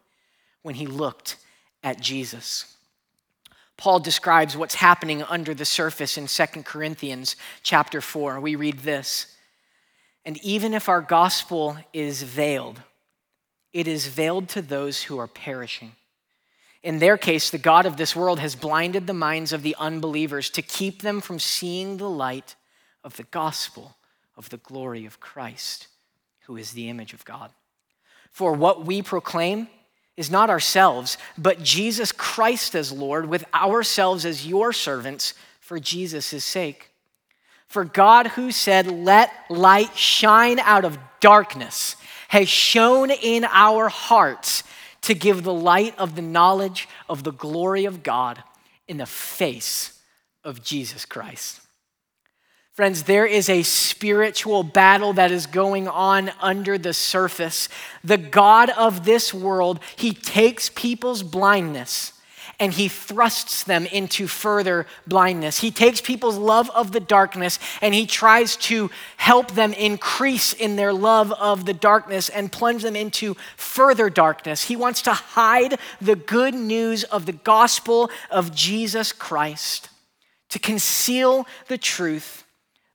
when 0.63 0.75
he 0.75 0.87
looked 0.87 1.37
at 1.83 2.01
Jesus. 2.01 2.77
Paul 3.77 4.01
describes 4.01 4.57
what's 4.57 4.75
happening 4.75 5.23
under 5.23 5.55
the 5.55 5.65
surface 5.65 6.19
in 6.19 6.27
2 6.27 6.63
Corinthians 6.65 7.37
chapter 7.63 8.01
4. 8.01 8.41
We 8.41 8.57
read 8.57 8.81
this 8.81 9.35
And 10.25 10.37
even 10.39 10.75
if 10.75 10.89
our 10.89 11.01
gospel 11.01 11.79
is 11.93 12.23
veiled, 12.23 12.83
it 13.73 13.87
is 13.87 14.09
veiled 14.09 14.49
to 14.51 14.63
those 14.63 15.05
who 15.05 15.19
are 15.19 15.29
perishing. 15.29 15.93
In 16.83 16.99
their 16.99 17.17
case, 17.17 17.51
the 17.51 17.59
God 17.59 17.87
of 17.87 17.97
this 17.97 18.17
world 18.17 18.41
has 18.41 18.57
blinded 18.57 19.07
the 19.07 19.15
minds 19.15 19.53
of 19.53 19.63
the 19.63 19.77
unbelievers 19.79 20.51
to 20.51 20.63
keep 20.63 21.03
them 21.03 21.21
from 21.21 21.39
seeing 21.39 21.97
the 21.97 22.11
light 22.11 22.57
of 23.05 23.17
the 23.17 23.25
gospel 23.25 23.97
of 24.37 24.49
the 24.49 24.57
glory 24.59 25.07
of 25.07 25.21
Christ, 25.21 25.87
who 26.47 26.57
is 26.57 26.73
the 26.73 26.89
image 26.89 27.13
of 27.15 27.25
God. 27.25 27.53
For 28.39 28.53
what 28.53 28.87
we 28.87 29.03
proclaim 29.03 29.67
is 30.17 30.31
not 30.31 30.49
ourselves, 30.49 31.19
but 31.37 31.61
Jesus 31.61 32.13
Christ 32.13 32.77
as 32.77 32.93
Lord, 32.93 33.29
with 33.29 33.45
ourselves 33.53 34.25
as 34.25 34.47
your 34.47 34.73
servants 34.73 35.35
for 35.59 35.81
Jesus' 35.81 36.45
sake. 36.45 36.93
For 37.67 37.85
God, 37.85 38.29
who 38.29 38.53
said, 38.53 38.87
Let 38.87 39.33
light 39.51 39.97
shine 39.97 40.61
out 40.61 40.85
of 40.85 41.01
darkness, 41.19 41.97
has 42.29 42.49
shone 42.49 43.11
in 43.11 43.45
our 43.45 43.89
hearts 43.89 44.63
to 45.01 45.15
give 45.15 45.43
the 45.43 45.53
light 45.53 45.99
of 45.99 46.15
the 46.15 46.23
knowledge 46.23 46.89
of 47.09 47.25
the 47.25 47.33
glory 47.33 47.87
of 47.87 48.05
God 48.05 48.45
in 48.87 48.99
the 48.99 49.07
face 49.07 50.01
of 50.45 50.63
Jesus 50.63 51.05
Christ. 51.05 51.61
Friends, 52.79 53.03
there 53.03 53.27
is 53.27 53.49
a 53.49 53.65
spiritual 53.65 54.63
battle 54.63 55.13
that 55.15 55.33
is 55.33 55.47
going 55.47 55.89
on 55.89 56.31
under 56.39 56.79
the 56.79 56.93
surface. 56.93 57.69
The 58.05 58.17
God 58.17 58.71
of 58.71 59.05
this 59.05 59.35
world, 59.35 59.81
he 59.97 60.13
takes 60.13 60.71
people's 60.71 61.25
blindness 61.25 62.13
and 62.61 62.73
he 62.73 62.87
thrusts 62.87 63.65
them 63.65 63.85
into 63.87 64.29
further 64.29 64.87
blindness. 65.09 65.59
He 65.59 65.73
takes 65.73 66.01
people's 66.01 66.39
love 66.39 66.71
of 66.71 66.93
the 66.93 67.01
darkness 67.01 67.59
and 67.83 67.95
he 67.95 68.07
tries 68.07 68.55
to 68.69 68.93
help 69.17 69.51
them 69.57 69.73
increase 69.73 70.53
in 70.53 70.77
their 70.77 70.93
love 70.93 71.33
of 71.33 71.67
the 71.67 71.75
darkness 71.75 72.29
and 72.29 72.53
plunge 72.53 72.85
them 72.85 72.95
into 72.95 73.35
further 73.57 74.09
darkness. 74.09 74.63
He 74.63 74.77
wants 74.77 75.03
to 75.03 75.15
hide 75.15 75.81
the 76.01 76.15
good 76.15 76.55
news 76.55 77.03
of 77.03 77.27
the 77.27 77.33
gospel 77.33 78.09
of 78.31 78.55
Jesus 78.55 79.11
Christ, 79.11 79.89
to 80.51 80.61
conceal 80.61 81.45
the 81.67 81.77
truth 81.77 82.45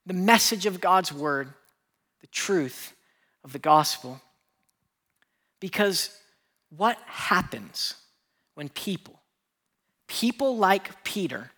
the 0.06 0.14
message 0.14 0.66
of 0.66 0.82
God's 0.82 1.14
word, 1.14 1.54
the 2.22 2.28
truth 2.28 2.94
of 3.44 3.54
the 3.54 3.60
gospel. 3.60 4.22
Because 5.60 6.18
what 6.76 6.98
happens 7.06 7.96
when 8.56 8.70
people, 8.70 9.20
people 10.08 10.58
like 10.58 11.04
Peter, 11.04 11.52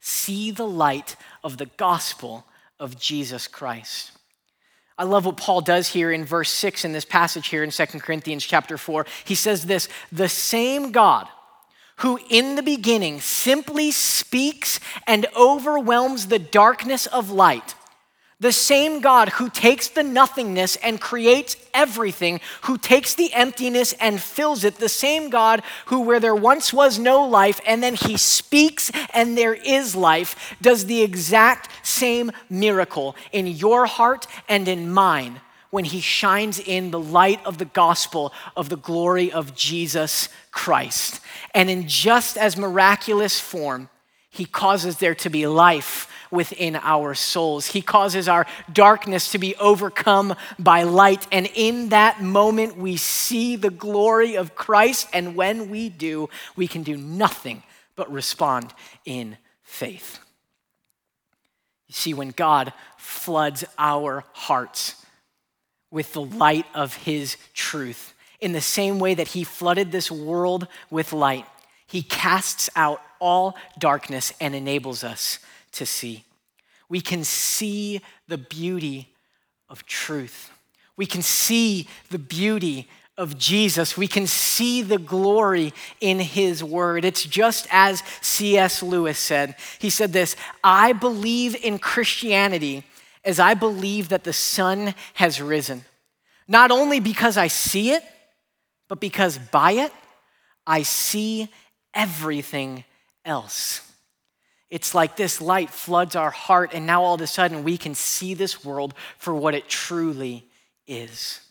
see 0.00 0.50
the 0.50 0.66
light 0.66 1.16
of 1.44 1.58
the 1.58 1.70
gospel 1.76 2.44
of 2.80 2.98
Jesus 2.98 3.46
Christ? 3.46 4.12
I 4.98 5.04
love 5.04 5.26
what 5.26 5.36
Paul 5.36 5.60
does 5.62 5.88
here 5.88 6.12
in 6.12 6.24
verse 6.24 6.50
6 6.50 6.84
in 6.84 6.92
this 6.92 7.04
passage 7.04 7.48
here 7.48 7.64
in 7.64 7.70
2 7.70 7.86
Corinthians 8.00 8.44
chapter 8.44 8.76
4. 8.76 9.06
He 9.24 9.34
says 9.34 9.64
this 9.66 9.88
The 10.10 10.28
same 10.28 10.92
God 10.92 11.28
who 11.96 12.18
in 12.28 12.56
the 12.56 12.62
beginning 12.62 13.20
simply 13.20 13.90
speaks 13.90 14.80
and 15.06 15.26
overwhelms 15.36 16.26
the 16.26 16.38
darkness 16.38 17.06
of 17.06 17.30
light 17.30 17.74
the 18.42 18.52
same 18.52 19.00
God 19.00 19.28
who 19.28 19.48
takes 19.48 19.88
the 19.88 20.02
nothingness 20.02 20.74
and 20.76 21.00
creates 21.00 21.56
everything, 21.72 22.40
who 22.62 22.76
takes 22.76 23.14
the 23.14 23.32
emptiness 23.32 23.92
and 24.00 24.20
fills 24.20 24.64
it, 24.64 24.76
the 24.76 24.88
same 24.88 25.30
God 25.30 25.62
who, 25.86 26.00
where 26.00 26.18
there 26.18 26.34
once 26.34 26.72
was 26.72 26.98
no 26.98 27.24
life, 27.24 27.60
and 27.64 27.80
then 27.80 27.94
he 27.94 28.16
speaks 28.16 28.90
and 29.14 29.38
there 29.38 29.54
is 29.54 29.94
life, 29.94 30.56
does 30.60 30.86
the 30.86 31.02
exact 31.02 31.70
same 31.86 32.32
miracle 32.50 33.14
in 33.30 33.46
your 33.46 33.86
heart 33.86 34.26
and 34.48 34.66
in 34.66 34.92
mine 34.92 35.40
when 35.70 35.84
he 35.84 36.00
shines 36.00 36.58
in 36.58 36.90
the 36.90 37.00
light 37.00 37.40
of 37.46 37.58
the 37.58 37.64
gospel 37.64 38.32
of 38.56 38.68
the 38.68 38.76
glory 38.76 39.30
of 39.30 39.54
Jesus 39.54 40.28
Christ. 40.50 41.20
And 41.54 41.70
in 41.70 41.86
just 41.86 42.36
as 42.36 42.56
miraculous 42.56 43.38
form, 43.38 43.88
He 44.30 44.46
causes 44.46 44.96
there 44.96 45.14
to 45.16 45.30
be 45.30 45.46
life 45.46 46.08
within 46.32 46.74
our 46.76 47.14
souls. 47.14 47.66
He 47.68 47.82
causes 47.82 48.26
our 48.26 48.46
darkness 48.72 49.30
to 49.32 49.38
be 49.38 49.54
overcome 49.56 50.34
by 50.58 50.82
light. 50.82 51.26
And 51.30 51.48
in 51.54 51.90
that 51.90 52.22
moment, 52.22 52.76
we 52.76 52.96
see 52.96 53.54
the 53.54 53.70
glory 53.70 54.36
of 54.36 54.56
Christ. 54.56 55.08
And 55.12 55.36
when 55.36 55.68
we 55.68 55.88
do, 55.90 56.28
we 56.56 56.66
can 56.66 56.82
do 56.82 56.96
nothing 56.96 57.62
but 57.94 58.10
respond 58.10 58.72
in 59.04 59.36
faith. 59.62 60.18
You 61.88 61.94
see, 61.94 62.14
when 62.14 62.30
God 62.30 62.72
floods 62.96 63.64
our 63.78 64.24
hearts 64.32 64.96
with 65.90 66.14
the 66.14 66.22
light 66.22 66.64
of 66.74 66.96
His 66.96 67.36
truth, 67.52 68.14
in 68.40 68.52
the 68.52 68.60
same 68.62 68.98
way 68.98 69.14
that 69.14 69.28
He 69.28 69.44
flooded 69.44 69.92
this 69.92 70.10
world 70.10 70.66
with 70.90 71.12
light, 71.12 71.44
He 71.86 72.02
casts 72.02 72.70
out 72.74 73.02
all 73.20 73.56
darkness 73.78 74.32
and 74.40 74.54
enables 74.54 75.04
us 75.04 75.38
to 75.72 75.86
see. 75.86 76.24
We 76.88 77.00
can 77.00 77.24
see 77.24 78.00
the 78.28 78.38
beauty 78.38 79.08
of 79.68 79.86
truth. 79.86 80.50
We 80.96 81.06
can 81.06 81.22
see 81.22 81.88
the 82.10 82.18
beauty 82.18 82.88
of 83.16 83.38
Jesus. 83.38 83.96
We 83.96 84.08
can 84.08 84.26
see 84.26 84.82
the 84.82 84.98
glory 84.98 85.72
in 86.00 86.18
his 86.18 86.62
word. 86.62 87.04
It's 87.04 87.24
just 87.24 87.66
as 87.70 88.02
C.S. 88.20 88.82
Lewis 88.82 89.18
said. 89.18 89.56
He 89.78 89.90
said 89.90 90.12
this 90.12 90.36
I 90.62 90.92
believe 90.92 91.54
in 91.54 91.78
Christianity 91.78 92.84
as 93.24 93.38
I 93.38 93.54
believe 93.54 94.08
that 94.08 94.24
the 94.24 94.32
sun 94.32 94.94
has 95.14 95.40
risen, 95.40 95.84
not 96.48 96.70
only 96.70 97.00
because 97.00 97.36
I 97.36 97.48
see 97.48 97.92
it, 97.92 98.02
but 98.88 99.00
because 99.00 99.38
by 99.38 99.72
it 99.72 99.92
I 100.66 100.82
see 100.82 101.48
everything 101.94 102.84
else. 103.24 103.91
It's 104.72 104.94
like 104.94 105.16
this 105.16 105.42
light 105.42 105.68
floods 105.68 106.16
our 106.16 106.30
heart, 106.30 106.72
and 106.72 106.86
now 106.86 107.02
all 107.02 107.12
of 107.12 107.20
a 107.20 107.26
sudden 107.26 107.62
we 107.62 107.76
can 107.76 107.94
see 107.94 108.32
this 108.32 108.64
world 108.64 108.94
for 109.18 109.34
what 109.34 109.54
it 109.54 109.68
truly 109.68 110.46
is. 110.86 111.42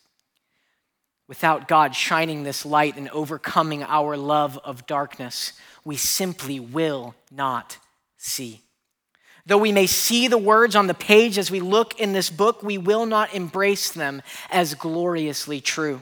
Without 1.28 1.68
God 1.68 1.96
shining 1.96 2.42
this 2.42 2.66
light 2.66 2.98
and 2.98 3.08
overcoming 3.10 3.84
our 3.84 4.18
love 4.18 4.58
of 4.64 4.88
darkness, 4.88 5.54
we 5.86 5.98
simply 5.98 6.60
will 6.60 7.14
not 7.30 7.78
see. 8.18 8.62
Though 9.46 9.60
we 9.60 9.72
may 9.72 9.86
see 9.86 10.28
the 10.28 10.40
words 10.40 10.76
on 10.76 10.88
the 10.88 10.96
page 10.96 11.38
as 11.38 11.52
we 11.52 11.60
look 11.60 12.00
in 12.00 12.14
this 12.14 12.32
book, 12.32 12.64
we 12.64 12.80
will 12.80 13.06
not 13.06 13.36
embrace 13.36 13.92
them 13.92 14.24
as 14.50 14.74
gloriously 14.74 15.62
true. 15.62 16.02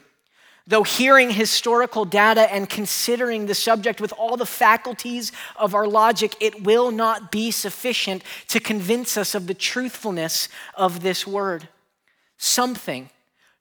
Though 0.69 0.84
hearing 0.84 1.32
historical 1.32 2.05
data 2.05 2.41
and 2.53 2.69
considering 2.69 3.47
the 3.47 3.55
subject 3.55 3.99
with 3.99 4.13
all 4.13 4.38
the 4.38 4.45
faculties 4.45 5.32
of 5.55 5.73
our 5.73 5.88
logic, 5.88 6.36
it 6.39 6.63
will 6.63 6.91
not 6.91 7.32
be 7.32 7.49
sufficient 7.49 8.23
to 8.49 8.60
convince 8.60 9.17
us 9.17 9.34
of 9.34 9.47
the 9.47 9.55
truthfulness 9.55 10.47
of 10.75 11.01
this 11.01 11.25
word. 11.25 11.67
Something, 12.38 13.10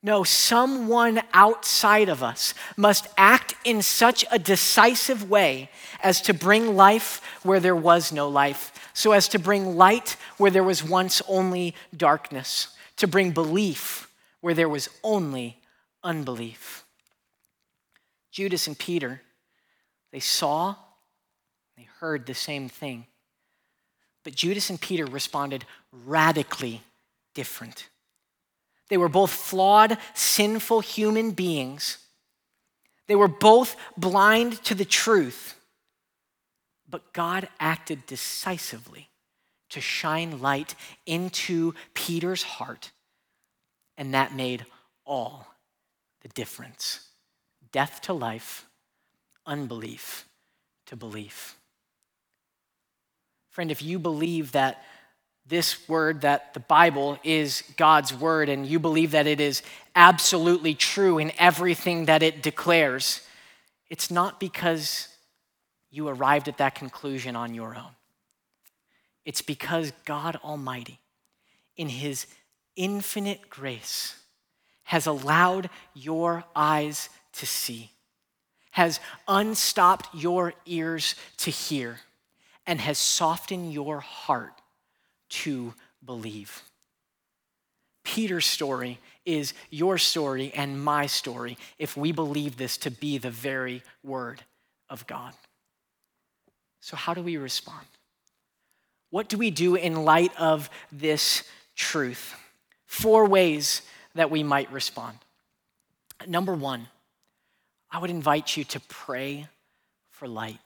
no, 0.03 0.23
someone 0.23 1.23
outside 1.33 2.11
of 2.11 2.23
us 2.23 2.53
must 2.77 3.09
act 3.17 3.55
in 3.65 3.81
such 3.81 4.27
a 4.31 4.39
decisive 4.39 5.31
way 5.31 5.71
as 6.03 6.21
to 6.21 6.35
bring 6.35 6.77
life 6.77 7.23
where 7.43 7.59
there 7.59 7.75
was 7.75 8.13
no 8.13 8.29
life, 8.29 8.91
so 8.93 9.13
as 9.13 9.29
to 9.29 9.39
bring 9.39 9.79
light 9.79 10.19
where 10.37 10.51
there 10.51 10.63
was 10.63 10.85
once 10.85 11.23
only 11.27 11.75
darkness, 11.97 12.77
to 12.99 13.07
bring 13.07 13.31
belief 13.31 14.13
where 14.43 14.53
there 14.53 14.69
was 14.69 14.91
only 15.03 15.57
unbelief. 16.05 16.85
Judas 18.39 18.69
and 18.69 18.79
Peter, 18.79 19.21
they 20.13 20.21
saw, 20.21 20.77
they 21.77 21.89
heard 21.99 22.25
the 22.25 22.35
same 22.35 22.69
thing. 22.69 23.05
But 24.23 24.37
Judas 24.37 24.71
and 24.71 24.81
Peter 24.81 25.07
responded 25.07 25.65
radically 26.07 26.81
different. 27.35 27.89
They 28.91 28.97
were 28.97 29.09
both 29.09 29.33
flawed, 29.33 29.99
sinful 30.15 30.83
human 30.83 31.33
beings. 31.33 31.99
They 33.09 33.17
were 33.17 33.27
both 33.27 33.75
blind 33.97 34.63
to 34.67 34.77
the 34.77 34.85
truth. 34.85 35.57
But 36.89 37.13
God 37.13 37.49
acted 37.59 38.07
decisively 38.07 39.09
to 39.71 39.81
shine 39.81 40.41
light 40.41 40.77
into 41.07 41.75
Peter's 41.93 42.45
heart, 42.45 42.93
and 43.97 44.15
that 44.15 44.33
made 44.33 44.65
all 45.05 45.45
the 46.23 46.29
difference 46.29 47.08
death 47.73 48.01
to 48.03 48.13
life, 48.13 48.67
unbelief 49.47 50.27
to 50.87 50.97
belief. 50.97 51.57
Friend, 53.51 53.71
if 53.71 53.83
you 53.83 53.99
believe 53.99 54.53
that 54.53 54.85
this 55.47 55.89
word, 55.89 56.21
that 56.21 56.53
the 56.55 56.61
Bible 56.61 57.19
is 57.25 57.65
God's 57.77 58.13
word, 58.13 58.49
and 58.49 58.67
you 58.67 58.79
believe 58.79 59.13
that 59.13 59.27
it 59.27 59.41
is 59.41 59.63
absolutely 59.97 60.75
true 60.75 61.19
in 61.19 61.33
everything 61.39 62.05
that 62.05 62.23
it 62.23 62.43
declares, 62.43 63.23
it's 63.89 64.11
not 64.11 64.39
because 64.39 65.09
you 65.91 66.09
arrived 66.09 66.49
at 66.49 66.59
that 66.59 66.75
conclusion 66.75 67.35
on 67.35 67.55
your 67.55 67.75
own. 67.75 67.97
It's 69.25 69.43
because 69.43 69.93
God 70.05 70.39
Almighty, 70.45 71.01
in 71.77 71.89
His 71.89 72.27
infinite 72.77 73.49
grace, 73.49 74.15
has 74.85 75.07
allowed 75.07 75.69
your 75.95 76.45
eyes 76.55 77.09
to 77.39 77.47
see, 77.47 77.91
has 78.73 79.01
unstopped 79.27 80.15
your 80.15 80.55
ears 80.67 81.15
to 81.39 81.51
hear, 81.51 82.01
and 82.67 82.81
has 82.81 82.99
softened 82.99 83.73
your 83.73 84.01
heart 84.01 84.53
to 85.31 85.75
believe. 86.05 86.63
Peter's 88.05 88.47
story 88.47 88.99
is 89.27 89.53
your 89.71 89.99
story 89.99 90.53
and 90.55 90.83
my 90.83 91.07
story 91.07 91.59
if 91.79 91.97
we 91.97 92.13
believe 92.13 92.57
this 92.57 92.79
to 92.79 92.91
be 92.91 93.19
the 93.19 93.31
very 93.31 93.83
word 94.03 94.43
of 94.89 95.07
God. 95.07 95.35
So, 96.81 96.97
how 96.97 97.13
do 97.13 97.23
we 97.23 97.37
respond? 97.37 97.87
What 99.11 99.29
do 99.29 99.37
we 99.37 99.51
do 99.51 99.75
in 99.75 100.05
light 100.05 100.33
of 100.39 100.71
this 100.91 101.43
truth? 101.77 102.35
Four 102.87 103.27
ways 103.27 103.83
that 104.15 104.31
we 104.31 104.43
might 104.43 104.73
respond. 104.73 105.19
Number 106.27 106.55
one, 106.55 106.89
I 107.91 107.99
would 107.99 108.11
invite 108.11 108.57
you 108.57 108.65
to 108.65 108.81
pray 108.81 109.47
for 110.11 110.29
light. 110.29 110.59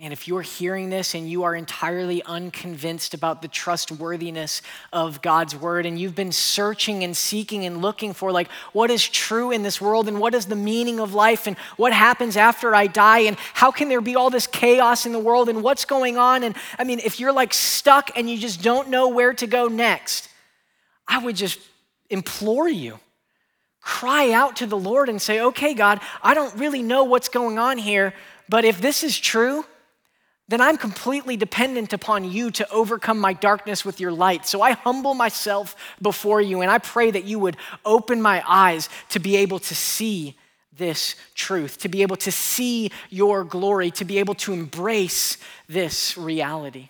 And 0.00 0.12
if 0.12 0.26
you're 0.26 0.42
hearing 0.42 0.90
this 0.90 1.14
and 1.14 1.30
you 1.30 1.44
are 1.44 1.54
entirely 1.54 2.20
unconvinced 2.24 3.14
about 3.14 3.42
the 3.42 3.48
trustworthiness 3.48 4.60
of 4.92 5.22
God's 5.22 5.54
word, 5.54 5.86
and 5.86 5.98
you've 5.98 6.16
been 6.16 6.32
searching 6.32 7.04
and 7.04 7.16
seeking 7.16 7.64
and 7.64 7.80
looking 7.80 8.12
for, 8.12 8.32
like, 8.32 8.50
what 8.72 8.90
is 8.90 9.08
true 9.08 9.52
in 9.52 9.62
this 9.62 9.80
world, 9.80 10.08
and 10.08 10.18
what 10.18 10.34
is 10.34 10.46
the 10.46 10.56
meaning 10.56 10.98
of 10.98 11.14
life, 11.14 11.46
and 11.46 11.56
what 11.76 11.92
happens 11.92 12.36
after 12.36 12.74
I 12.74 12.88
die, 12.88 13.20
and 13.20 13.36
how 13.54 13.70
can 13.70 13.88
there 13.88 14.00
be 14.00 14.16
all 14.16 14.30
this 14.30 14.48
chaos 14.48 15.06
in 15.06 15.12
the 15.12 15.18
world, 15.18 15.48
and 15.48 15.62
what's 15.62 15.84
going 15.84 16.18
on? 16.18 16.42
And 16.42 16.56
I 16.76 16.82
mean, 16.82 16.98
if 16.98 17.20
you're 17.20 17.32
like 17.32 17.54
stuck 17.54 18.10
and 18.16 18.28
you 18.28 18.36
just 18.36 18.62
don't 18.62 18.88
know 18.88 19.08
where 19.08 19.32
to 19.34 19.46
go 19.46 19.68
next, 19.68 20.28
I 21.06 21.18
would 21.24 21.36
just 21.36 21.60
implore 22.10 22.68
you 22.68 22.98
cry 23.84 24.32
out 24.32 24.56
to 24.56 24.66
the 24.66 24.76
Lord 24.76 25.08
and 25.08 25.20
say, 25.20 25.40
okay, 25.40 25.74
God, 25.74 26.00
I 26.22 26.34
don't 26.34 26.54
really 26.56 26.82
know 26.82 27.04
what's 27.04 27.28
going 27.28 27.58
on 27.58 27.78
here, 27.78 28.14
but 28.48 28.64
if 28.64 28.80
this 28.80 29.04
is 29.04 29.18
true, 29.18 29.64
then 30.48 30.60
I'm 30.60 30.76
completely 30.76 31.36
dependent 31.36 31.92
upon 31.92 32.30
you 32.30 32.50
to 32.52 32.70
overcome 32.70 33.18
my 33.18 33.32
darkness 33.32 33.84
with 33.84 34.00
your 34.00 34.12
light. 34.12 34.46
So 34.46 34.60
I 34.60 34.72
humble 34.72 35.14
myself 35.14 35.76
before 36.02 36.40
you 36.40 36.60
and 36.60 36.70
I 36.70 36.78
pray 36.78 37.10
that 37.10 37.24
you 37.24 37.38
would 37.38 37.56
open 37.84 38.20
my 38.20 38.42
eyes 38.46 38.88
to 39.10 39.20
be 39.20 39.36
able 39.36 39.58
to 39.60 39.74
see 39.74 40.36
this 40.76 41.14
truth, 41.34 41.78
to 41.78 41.88
be 41.88 42.02
able 42.02 42.16
to 42.16 42.32
see 42.32 42.90
your 43.08 43.44
glory, 43.44 43.90
to 43.92 44.04
be 44.04 44.18
able 44.18 44.34
to 44.34 44.52
embrace 44.52 45.38
this 45.68 46.18
reality. 46.18 46.88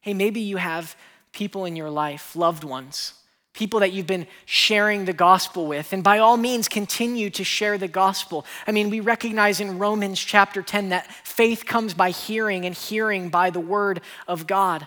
Hey, 0.00 0.14
maybe 0.14 0.40
you 0.40 0.56
have 0.56 0.96
people 1.32 1.64
in 1.64 1.76
your 1.76 1.90
life, 1.90 2.36
loved 2.36 2.62
ones, 2.64 3.14
people 3.56 3.80
that 3.80 3.92
you've 3.92 4.06
been 4.06 4.26
sharing 4.44 5.06
the 5.06 5.12
gospel 5.12 5.66
with. 5.66 5.92
And 5.92 6.04
by 6.04 6.18
all 6.18 6.36
means, 6.36 6.68
continue 6.68 7.30
to 7.30 7.42
share 7.42 7.78
the 7.78 7.88
gospel. 7.88 8.44
I 8.66 8.72
mean, 8.72 8.90
we 8.90 9.00
recognize 9.00 9.60
in 9.60 9.78
Romans 9.78 10.20
chapter 10.20 10.62
10 10.62 10.90
that 10.90 11.10
faith 11.26 11.64
comes 11.64 11.94
by 11.94 12.10
hearing, 12.10 12.64
and 12.66 12.74
hearing 12.74 13.30
by 13.30 13.50
the 13.50 13.60
word 13.60 14.02
of 14.28 14.46
God. 14.46 14.86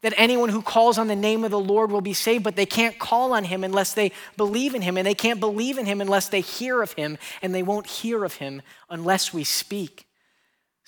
That 0.00 0.14
anyone 0.16 0.48
who 0.48 0.62
calls 0.62 0.98
on 0.98 1.08
the 1.08 1.16
name 1.16 1.44
of 1.44 1.50
the 1.50 1.60
Lord 1.60 1.90
will 1.90 2.00
be 2.00 2.14
saved, 2.14 2.42
but 2.42 2.56
they 2.56 2.66
can't 2.66 2.98
call 2.98 3.32
on 3.32 3.44
him 3.44 3.62
unless 3.62 3.92
they 3.92 4.12
believe 4.36 4.74
in 4.74 4.82
him, 4.82 4.96
and 4.96 5.06
they 5.06 5.14
can't 5.14 5.40
believe 5.40 5.78
in 5.78 5.84
him 5.84 6.00
unless 6.00 6.28
they 6.28 6.40
hear 6.40 6.82
of 6.82 6.92
him, 6.92 7.18
and 7.42 7.54
they 7.54 7.62
won't 7.62 7.86
hear 7.86 8.24
of 8.24 8.34
him 8.34 8.62
unless 8.88 9.34
we 9.34 9.44
speak. 9.44 10.05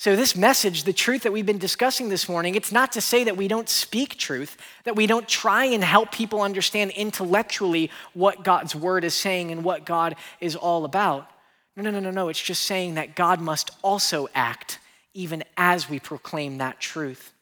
So, 0.01 0.15
this 0.15 0.37
message, 0.37 0.85
the 0.85 0.93
truth 0.93 1.25
that 1.25 1.33
we've 1.33 1.45
been 1.45 1.59
discussing 1.59 2.09
this 2.09 2.29
morning, 2.29 2.55
it's 2.55 2.71
not 2.71 2.93
to 2.93 3.01
say 3.01 3.25
that 3.25 3.37
we 3.37 3.49
don't 3.49 3.69
speak 3.69 4.17
truth, 4.17 4.57
that 4.85 4.95
we 4.95 5.09
don't 5.09 5.27
try 5.27 5.65
and 5.65 5.83
help 5.83 6.13
people 6.13 6.41
understand 6.41 6.93
intellectually 6.93 7.91
what 8.15 8.45
God's 8.45 8.77
word 8.77 9.03
is 9.03 9.15
saying 9.15 9.51
and 9.51 9.65
what 9.65 9.85
God 9.85 10.15
is 10.41 10.55
all 10.55 10.85
about. 10.85 11.29
No, 11.75 11.83
no, 11.83 11.91
no, 11.91 11.99
no, 11.99 12.13
no. 12.13 12.29
It's 12.29 12.41
just 12.41 12.63
saying 12.63 12.95
that 12.95 13.17
God 13.17 13.41
must 13.41 13.73
also 13.83 14.29
act 14.37 14.79
even 15.15 15.43
as 15.57 15.91
we 15.91 15.99
proclaim 15.99 16.59
that 16.59 16.79
truth. 16.79 17.33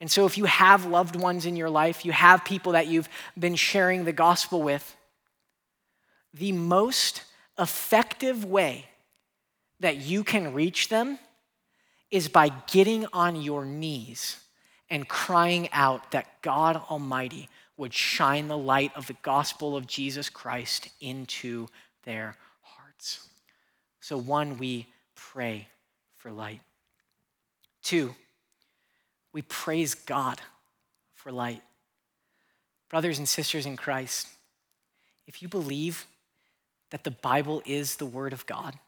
And 0.00 0.10
so, 0.10 0.26
if 0.26 0.36
you 0.36 0.46
have 0.46 0.86
loved 0.86 1.14
ones 1.14 1.46
in 1.46 1.54
your 1.54 1.70
life, 1.70 2.04
you 2.04 2.10
have 2.10 2.44
people 2.44 2.72
that 2.72 2.88
you've 2.88 3.08
been 3.38 3.54
sharing 3.54 4.04
the 4.04 4.12
gospel 4.12 4.60
with, 4.60 4.96
the 6.34 6.50
most 6.50 7.22
effective 7.56 8.44
way 8.44 8.86
that 9.78 9.98
you 9.98 10.24
can 10.24 10.52
reach 10.52 10.88
them 10.88 11.20
is 12.10 12.28
by 12.28 12.50
getting 12.66 13.06
on 13.12 13.36
your 13.36 13.64
knees 13.64 14.38
and 14.88 15.08
crying 15.08 15.68
out 15.72 16.12
that 16.12 16.42
God 16.42 16.80
Almighty 16.90 17.48
would 17.76 17.92
shine 17.92 18.48
the 18.48 18.56
light 18.56 18.92
of 18.96 19.06
the 19.06 19.16
gospel 19.22 19.76
of 19.76 19.86
Jesus 19.86 20.30
Christ 20.30 20.88
into 21.00 21.66
their 22.04 22.36
hearts. 22.62 23.28
So, 24.00 24.16
one, 24.16 24.58
we 24.58 24.86
pray 25.14 25.68
for 26.16 26.30
light. 26.30 26.60
Two, 27.82 28.14
we 29.32 29.42
praise 29.42 29.94
God 29.94 30.40
for 31.14 31.30
light. 31.32 31.62
Brothers 32.88 33.18
and 33.18 33.28
sisters 33.28 33.66
in 33.66 33.76
Christ, 33.76 34.28
if 35.26 35.42
you 35.42 35.48
believe 35.48 36.06
that 36.90 37.04
the 37.04 37.10
Bible 37.10 37.62
is 37.66 37.96
the 37.96 38.06
Word 38.06 38.32
of 38.32 38.46
God, 38.46 38.78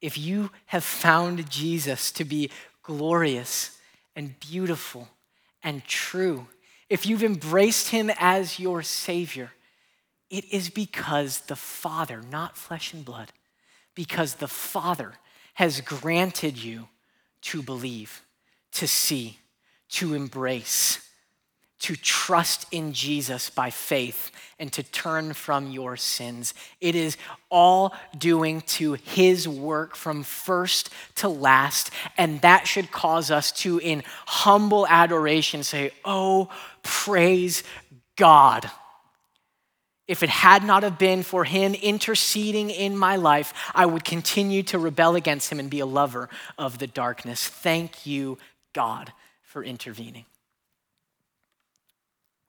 if 0.00 0.18
you 0.18 0.50
have 0.66 0.84
found 0.84 1.48
Jesus 1.50 2.12
to 2.12 2.24
be 2.24 2.50
glorious 2.82 3.78
and 4.14 4.38
beautiful 4.40 5.08
and 5.62 5.84
true, 5.84 6.46
if 6.88 7.06
you've 7.06 7.24
embraced 7.24 7.88
him 7.88 8.10
as 8.18 8.58
your 8.58 8.82
Savior, 8.82 9.52
it 10.30 10.44
is 10.52 10.70
because 10.70 11.40
the 11.40 11.56
Father, 11.56 12.22
not 12.30 12.56
flesh 12.56 12.92
and 12.92 13.04
blood, 13.04 13.32
because 13.94 14.34
the 14.34 14.48
Father 14.48 15.14
has 15.54 15.80
granted 15.80 16.62
you 16.62 16.88
to 17.40 17.62
believe, 17.62 18.22
to 18.72 18.86
see, 18.86 19.38
to 19.88 20.14
embrace, 20.14 21.08
to 21.78 21.94
trust 21.96 22.66
in 22.72 22.92
Jesus 22.92 23.50
by 23.50 23.70
faith 23.70 24.30
and 24.58 24.72
to 24.72 24.82
turn 24.82 25.34
from 25.34 25.70
your 25.70 25.96
sins. 25.96 26.54
It 26.80 26.94
is 26.94 27.16
all 27.50 27.94
doing 28.16 28.62
to 28.62 28.94
his 28.94 29.46
work 29.46 29.94
from 29.94 30.22
first 30.22 30.90
to 31.16 31.28
last. 31.28 31.90
And 32.16 32.40
that 32.40 32.66
should 32.66 32.90
cause 32.90 33.30
us 33.30 33.52
to, 33.52 33.78
in 33.78 34.02
humble 34.26 34.86
adoration, 34.86 35.62
say, 35.62 35.90
Oh, 36.04 36.48
praise 36.82 37.62
God. 38.16 38.70
If 40.08 40.22
it 40.22 40.30
had 40.30 40.64
not 40.64 40.84
have 40.84 40.98
been 40.98 41.24
for 41.24 41.44
him 41.44 41.74
interceding 41.74 42.70
in 42.70 42.96
my 42.96 43.16
life, 43.16 43.52
I 43.74 43.86
would 43.86 44.04
continue 44.04 44.62
to 44.64 44.78
rebel 44.78 45.16
against 45.16 45.50
him 45.50 45.58
and 45.58 45.68
be 45.68 45.80
a 45.80 45.86
lover 45.86 46.28
of 46.56 46.78
the 46.78 46.86
darkness. 46.86 47.46
Thank 47.46 48.06
you, 48.06 48.38
God, 48.72 49.12
for 49.42 49.64
intervening. 49.64 50.24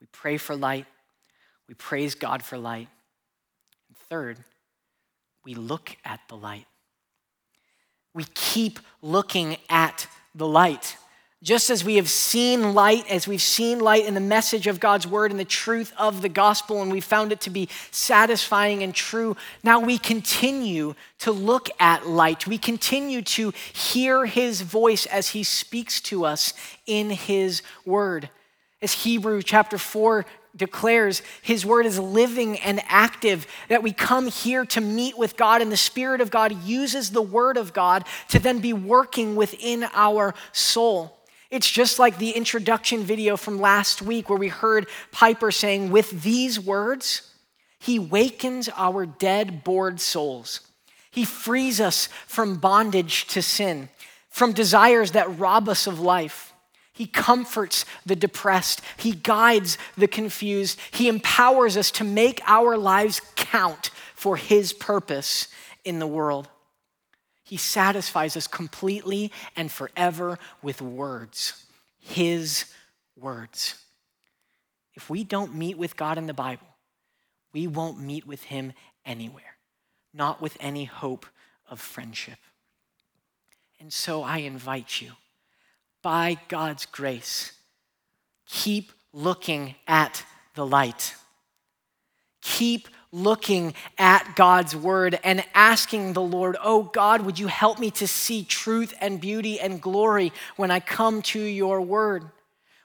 We 0.08 0.20
pray 0.20 0.38
for 0.38 0.56
light. 0.56 0.86
We 1.68 1.74
praise 1.74 2.16
God 2.16 2.42
for 2.42 2.58
light. 2.58 2.88
And 3.90 3.98
third, 4.10 4.38
we 5.44 5.54
look 5.54 5.98
at 6.06 6.22
the 6.30 6.38
light. 6.38 6.66
We 8.14 8.24
keep 8.34 8.80
looking 9.02 9.58
at 9.70 10.08
the 10.34 10.48
light. 10.48 10.96
Just 11.44 11.70
as 11.70 11.84
we 11.84 11.98
have 11.98 12.10
seen 12.10 12.74
light, 12.74 13.06
as 13.12 13.28
we've 13.28 13.42
seen 13.42 13.80
light 13.80 14.06
in 14.06 14.14
the 14.14 14.22
message 14.22 14.66
of 14.66 14.80
God's 14.80 15.06
word 15.06 15.30
and 15.30 15.40
the 15.40 15.46
truth 15.46 15.92
of 15.98 16.22
the 16.22 16.30
gospel, 16.30 16.82
and 16.82 16.90
we 16.90 17.02
found 17.02 17.34
it 17.34 17.42
to 17.42 17.50
be 17.50 17.68
satisfying 17.92 18.82
and 18.84 18.96
true, 18.96 19.36
now 19.62 19.80
we 19.80 19.98
continue 19.98 20.96
to 21.20 21.32
look 21.34 21.70
at 21.82 22.08
light. 22.08 22.48
We 22.48 22.58
continue 22.58 23.22
to 23.24 23.52
hear 23.74 24.26
his 24.26 24.62
voice 24.62 25.06
as 25.06 25.30
he 25.30 25.44
speaks 25.44 26.00
to 26.02 26.26
us 26.26 26.54
in 26.86 27.10
his 27.10 27.62
word. 27.86 28.30
As 28.82 28.94
Hebrew 28.94 29.42
chapter 29.42 29.78
4 29.78 30.26
declares, 30.56 31.22
His 31.42 31.66
word 31.66 31.86
is 31.86 32.00
living 32.00 32.60
and 32.60 32.82
active, 32.88 33.48
that 33.70 33.84
we 33.84 33.92
come 33.92 34.28
here 34.28 34.66
to 34.66 34.82
meet 34.82 35.18
with 35.18 35.38
God, 35.38 35.62
and 35.62 35.72
the 35.72 35.78
Spirit 35.78 36.22
of 36.22 36.32
God 36.32 36.64
uses 36.64 37.12
the 37.12 37.22
word 37.22 37.58
of 37.58 37.74
God 37.74 38.06
to 38.30 38.40
then 38.40 38.60
be 38.60 38.74
working 38.74 39.36
within 39.36 39.86
our 39.94 40.34
soul. 40.52 41.18
It's 41.50 41.70
just 41.70 41.98
like 41.98 42.18
the 42.18 42.32
introduction 42.32 43.04
video 43.04 43.38
from 43.38 43.60
last 43.60 44.02
week 44.02 44.30
where 44.30 44.38
we 44.38 44.50
heard 44.50 44.88
Piper 45.12 45.52
saying, 45.52 45.92
With 45.92 46.22
these 46.24 46.60
words, 46.60 47.34
He 47.80 47.98
wakens 47.98 48.70
our 48.76 49.06
dead, 49.06 49.64
bored 49.64 50.00
souls. 50.00 50.62
He 51.10 51.26
frees 51.26 51.80
us 51.82 52.10
from 52.28 52.58
bondage 52.58 53.26
to 53.28 53.42
sin, 53.42 53.90
from 54.30 54.54
desires 54.54 55.12
that 55.12 55.40
rob 55.40 55.68
us 55.68 55.88
of 55.88 56.00
life. 56.00 56.54
He 56.98 57.06
comforts 57.06 57.86
the 58.08 58.16
depressed. 58.16 58.82
He 58.98 59.12
guides 59.12 59.78
the 59.96 60.08
confused. 60.08 60.80
He 60.90 61.08
empowers 61.08 61.78
us 61.78 61.92
to 61.92 62.04
make 62.04 62.42
our 62.48 62.76
lives 62.76 63.22
count 63.36 63.92
for 64.16 64.36
His 64.36 64.74
purpose 64.74 65.48
in 65.86 66.00
the 66.00 66.08
world. 66.08 66.50
He 67.44 67.56
satisfies 67.56 68.36
us 68.36 68.48
completely 68.48 69.32
and 69.56 69.72
forever 69.72 70.40
with 70.64 70.82
words, 70.82 71.68
His 72.00 72.66
words. 73.16 73.76
If 74.96 75.08
we 75.08 75.24
don't 75.24 75.54
meet 75.54 75.78
with 75.78 75.96
God 75.98 76.18
in 76.18 76.26
the 76.26 76.34
Bible, 76.34 76.66
we 77.54 77.68
won't 77.68 78.02
meet 78.02 78.26
with 78.26 78.42
Him 78.46 78.74
anywhere, 79.06 79.58
not 80.16 80.42
with 80.42 80.58
any 80.60 80.86
hope 80.86 81.28
of 81.70 81.80
friendship. 81.80 82.40
And 83.80 83.94
so 83.94 84.24
I 84.24 84.38
invite 84.40 85.00
you 85.00 85.12
by 86.08 86.38
God's 86.48 86.86
grace, 86.86 87.52
keep 88.48 88.94
looking 89.12 89.76
at 89.90 90.24
the 90.56 90.66
light. 90.66 91.16
Keep 92.42 92.88
looking 93.12 93.74
at 93.98 94.34
God's 94.38 94.74
word 94.74 95.20
and 95.22 95.44
asking 95.54 96.14
the 96.14 96.22
Lord, 96.22 96.56
Oh 96.64 96.84
God, 96.84 97.24
would 97.24 97.38
you 97.38 97.48
help 97.48 97.78
me 97.78 97.92
to 97.92 98.08
see 98.08 98.46
truth 98.46 98.94
and 99.02 99.20
beauty 99.20 99.60
and 99.60 99.82
glory 99.82 100.32
when 100.56 100.72
I 100.72 100.80
come 100.80 101.22
to 101.24 101.42
your 101.42 101.82
word? 101.82 102.24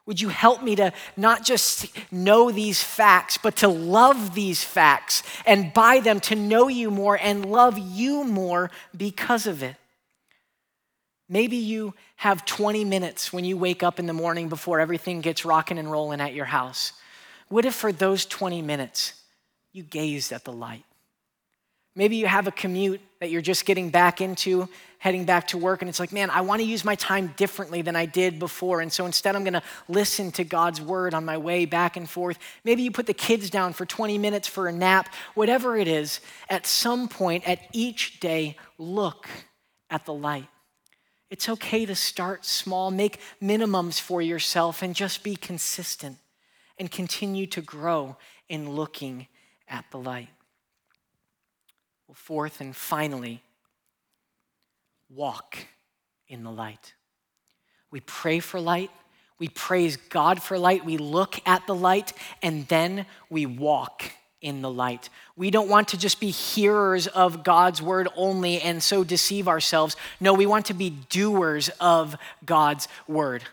Would 0.05 0.21
you 0.21 0.31
help 0.31 0.61
me 0.61 0.75
to 0.75 0.93
not 1.17 1.45
just 1.45 1.87
know 2.11 2.51
these 2.51 2.83
facts, 2.83 3.39
but 3.39 3.55
to 3.59 3.69
love 3.69 4.35
these 4.35 4.65
facts 4.65 5.23
and 5.47 5.73
by 5.73 6.01
them 6.01 6.19
to 6.23 6.35
know 6.35 6.67
you 6.67 6.91
more 6.91 7.17
and 7.23 7.47
love 7.47 7.79
you 7.79 8.25
more 8.25 8.73
because 8.97 9.47
of 9.47 9.63
it? 9.63 9.77
Maybe 11.33 11.57
you 11.57 11.95
have 12.17 12.45
20 12.45 12.85
minutes 12.85 13.33
when 13.33 13.47
you 13.47 13.57
wake 13.57 13.83
up 13.83 13.99
in 13.99 14.05
the 14.05 14.13
morning 14.13 14.51
before 14.51 14.81
everything 14.81 15.23
gets 15.23 15.47
rocking 15.47 15.79
and 15.79 15.91
rolling 15.91 16.21
at 16.21 16.35
your 16.35 16.45
house. 16.45 16.93
What 17.49 17.65
if 17.65 17.75
for 17.75 17.91
those 17.91 18.27
20 18.27 18.61
minutes 18.61 19.15
you 19.73 19.83
gazed 19.83 20.31
at 20.33 20.45
the 20.45 20.53
light? 20.53 20.85
Maybe 21.97 22.17
you 22.17 22.27
have 22.27 22.49
a 22.49 22.51
commute 22.51 23.01
that 23.21 23.31
you're 23.31 23.41
just 23.41 23.65
getting 23.65 23.89
back 23.89 24.21
into, 24.21 24.69
heading 24.99 25.25
back 25.25 25.49
to 25.49 25.59
work, 25.59 25.81
and 25.81 25.89
it's 25.89 25.99
like, 25.99 26.13
man, 26.13 26.29
I 26.29 26.43
want 26.43 26.61
to 26.61 26.67
use 26.67 26.85
my 26.85 26.97
time 26.97 27.33
differently 27.39 27.81
than 27.81 27.97
I 27.97 28.05
did 28.05 28.39
before. 28.39 28.83
And 28.83 28.93
so 28.93 29.07
instead, 29.07 29.35
I'm 29.35 29.43
going 29.43 29.55
to 29.55 29.63
listen 29.89 30.33
to 30.33 30.45
God's 30.45 30.83
word 30.83 31.15
on 31.15 31.25
my 31.25 31.39
way 31.39 31.65
back 31.65 31.97
and 31.97 32.09
forth. 32.09 32.39
Maybe 32.63 32.83
you 32.83 32.91
put 32.91 33.07
the 33.07 33.15
kids 33.15 33.49
down 33.49 33.73
for 33.73 33.87
20 33.87 34.19
minutes 34.19 34.49
for 34.49 34.69
a 34.69 34.73
nap, 34.73 35.09
whatever 35.33 35.79
it 35.79 35.89
is. 35.89 36.21
At 36.51 36.67
some 36.67 37.09
point, 37.09 37.49
at 37.49 37.59
each 37.73 38.21
day, 38.21 38.57
look 38.77 39.27
at 39.89 40.05
the 40.05 40.13
light. 40.13 40.49
It's 41.33 41.49
okay 41.49 41.87
to 41.87 41.95
start 41.95 42.45
small, 42.45 42.91
make 42.91 43.19
minimums 43.43 43.99
for 43.99 44.21
yourself, 44.21 44.83
and 44.83 44.95
just 44.95 45.23
be 45.23 45.35
consistent 45.35 46.19
and 46.79 46.91
continue 46.91 47.47
to 47.47 47.63
grow 47.63 48.19
in 48.51 48.73
looking 48.73 49.29
at 49.67 49.87
the 49.91 49.97
light. 49.97 50.29
Well, 52.07 52.17
fourth 52.17 52.61
and 52.61 52.77
finally, 52.77 53.43
walk 55.09 55.57
in 56.29 56.45
the 56.45 56.51
light. 56.51 56.93
We 57.91 58.01
pray 58.01 58.39
for 58.39 58.61
light, 58.61 58.91
we 59.39 59.49
praise 59.49 59.97
God 59.97 60.43
for 60.43 60.59
light, 60.59 60.85
we 60.85 60.99
look 60.99 61.41
at 61.47 61.67
the 61.67 61.75
light, 61.75 62.13
and 62.43 62.69
then 62.69 63.07
we 63.31 63.47
walk 63.47 64.03
in 64.43 64.61
the 64.61 64.71
light. 64.71 65.09
We 65.37 65.51
don't 65.51 65.69
want 65.69 65.89
to 65.89 65.97
just 65.97 66.21
be 66.21 66.31
hearers 66.31 67.07
of 67.07 67.43
God's 67.43 67.81
word 67.81 68.09
only 68.17 68.61
and 68.61 68.83
so 68.83 69.05
deceive 69.05 69.49
ourselves. 69.49 69.97
No, 70.21 70.35
we 70.35 70.47
want 70.47 70.67
to 70.67 70.75
be 70.75 70.91
doers 70.91 71.71
of 71.81 72.17
God's 72.45 72.89
word. 73.09 73.45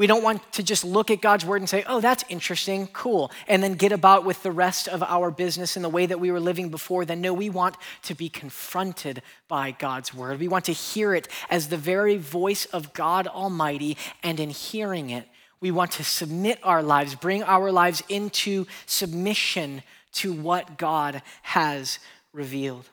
We 0.00 0.06
don't 0.06 0.22
want 0.22 0.52
to 0.54 0.62
just 0.62 0.82
look 0.82 1.10
at 1.10 1.20
God's 1.20 1.44
word 1.44 1.60
and 1.60 1.68
say, 1.68 1.84
oh, 1.86 2.00
that's 2.00 2.24
interesting, 2.30 2.86
cool, 2.86 3.30
and 3.46 3.62
then 3.62 3.74
get 3.74 3.92
about 3.92 4.24
with 4.24 4.42
the 4.42 4.50
rest 4.50 4.88
of 4.88 5.02
our 5.02 5.30
business 5.30 5.76
in 5.76 5.82
the 5.82 5.90
way 5.90 6.06
that 6.06 6.18
we 6.18 6.30
were 6.30 6.40
living 6.40 6.70
before. 6.70 7.04
Then, 7.04 7.20
no, 7.20 7.34
we 7.34 7.50
want 7.50 7.76
to 8.04 8.14
be 8.14 8.30
confronted 8.30 9.20
by 9.46 9.72
God's 9.72 10.14
word. 10.14 10.40
We 10.40 10.48
want 10.48 10.64
to 10.64 10.72
hear 10.72 11.14
it 11.14 11.28
as 11.50 11.68
the 11.68 11.76
very 11.76 12.16
voice 12.16 12.64
of 12.64 12.94
God 12.94 13.26
Almighty, 13.26 13.98
and 14.22 14.40
in 14.40 14.48
hearing 14.48 15.10
it, 15.10 15.28
we 15.60 15.70
want 15.70 15.90
to 15.92 16.04
submit 16.04 16.58
our 16.62 16.82
lives, 16.82 17.14
bring 17.14 17.42
our 17.42 17.70
lives 17.70 18.02
into 18.08 18.66
submission 18.86 19.82
to 20.12 20.32
what 20.32 20.78
God 20.78 21.22
has 21.42 21.98
revealed. 22.32 22.88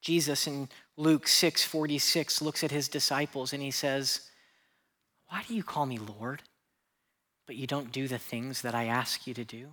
Jesus 0.00 0.46
in 0.46 0.68
Luke 0.96 1.28
6 1.28 1.62
46 1.64 2.42
looks 2.42 2.64
at 2.64 2.70
his 2.70 2.88
disciples 2.88 3.52
and 3.52 3.62
he 3.62 3.70
says, 3.70 4.22
Why 5.28 5.42
do 5.46 5.54
you 5.54 5.62
call 5.62 5.86
me 5.86 5.98
Lord, 5.98 6.42
but 7.46 7.56
you 7.56 7.66
don't 7.66 7.92
do 7.92 8.08
the 8.08 8.18
things 8.18 8.62
that 8.62 8.74
I 8.74 8.86
ask 8.86 9.26
you 9.26 9.34
to 9.34 9.44
do? 9.44 9.68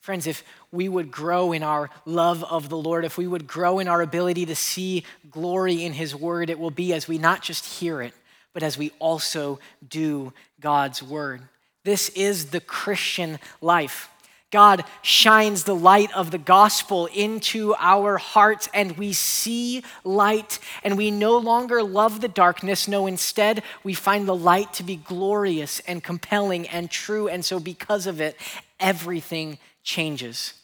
Friends, 0.00 0.28
if 0.28 0.44
we 0.70 0.88
would 0.88 1.10
grow 1.10 1.50
in 1.50 1.64
our 1.64 1.90
love 2.04 2.44
of 2.44 2.68
the 2.68 2.76
Lord, 2.76 3.04
if 3.04 3.18
we 3.18 3.26
would 3.26 3.48
grow 3.48 3.80
in 3.80 3.88
our 3.88 4.00
ability 4.02 4.46
to 4.46 4.54
see 4.54 5.02
glory 5.32 5.84
in 5.84 5.92
His 5.92 6.14
word, 6.14 6.48
it 6.48 6.60
will 6.60 6.70
be 6.70 6.92
as 6.92 7.08
we 7.08 7.18
not 7.18 7.42
just 7.42 7.64
hear 7.64 8.00
it, 8.00 8.14
but 8.52 8.62
as 8.62 8.78
we 8.78 8.92
also 9.00 9.58
do 9.88 10.32
God's 10.60 11.02
word. 11.02 11.42
This 11.82 12.08
is 12.10 12.46
the 12.46 12.60
Christian 12.60 13.40
life. 13.60 14.08
God 14.56 14.84
shines 15.02 15.64
the 15.64 15.74
light 15.74 16.10
of 16.16 16.30
the 16.30 16.38
gospel 16.38 17.10
into 17.12 17.74
our 17.78 18.16
hearts, 18.16 18.70
and 18.72 18.96
we 18.96 19.12
see 19.12 19.82
light, 20.02 20.58
and 20.82 20.96
we 20.96 21.10
no 21.10 21.36
longer 21.36 21.82
love 21.82 22.22
the 22.22 22.28
darkness. 22.28 22.88
No, 22.88 23.06
instead, 23.06 23.62
we 23.84 23.92
find 23.92 24.26
the 24.26 24.34
light 24.34 24.72
to 24.72 24.82
be 24.82 24.96
glorious 24.96 25.80
and 25.80 26.02
compelling 26.02 26.66
and 26.68 26.90
true. 26.90 27.28
And 27.28 27.44
so, 27.44 27.60
because 27.60 28.06
of 28.06 28.18
it, 28.18 28.34
everything 28.80 29.58
changes. 29.84 30.54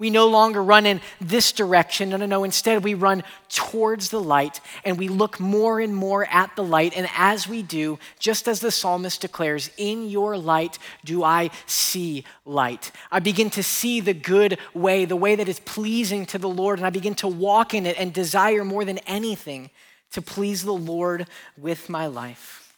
We 0.00 0.08
no 0.08 0.28
longer 0.28 0.62
run 0.62 0.86
in 0.86 1.02
this 1.20 1.52
direction. 1.52 2.08
No, 2.08 2.16
no, 2.16 2.24
no. 2.24 2.42
Instead, 2.42 2.82
we 2.82 2.94
run 2.94 3.22
towards 3.50 4.08
the 4.08 4.18
light 4.18 4.62
and 4.82 4.98
we 4.98 5.08
look 5.08 5.38
more 5.38 5.78
and 5.78 5.94
more 5.94 6.24
at 6.24 6.56
the 6.56 6.64
light. 6.64 6.94
And 6.96 7.06
as 7.14 7.46
we 7.46 7.62
do, 7.62 7.98
just 8.18 8.48
as 8.48 8.60
the 8.60 8.70
psalmist 8.70 9.20
declares, 9.20 9.70
In 9.76 10.08
your 10.08 10.38
light 10.38 10.78
do 11.04 11.22
I 11.22 11.50
see 11.66 12.24
light. 12.46 12.92
I 13.12 13.20
begin 13.20 13.50
to 13.50 13.62
see 13.62 14.00
the 14.00 14.14
good 14.14 14.58
way, 14.72 15.04
the 15.04 15.16
way 15.16 15.36
that 15.36 15.50
is 15.50 15.60
pleasing 15.60 16.24
to 16.26 16.38
the 16.38 16.48
Lord, 16.48 16.78
and 16.78 16.86
I 16.86 16.90
begin 16.90 17.14
to 17.16 17.28
walk 17.28 17.74
in 17.74 17.84
it 17.84 18.00
and 18.00 18.10
desire 18.10 18.64
more 18.64 18.86
than 18.86 18.98
anything 19.06 19.68
to 20.12 20.22
please 20.22 20.64
the 20.64 20.72
Lord 20.72 21.26
with 21.58 21.90
my 21.90 22.06
life. 22.06 22.74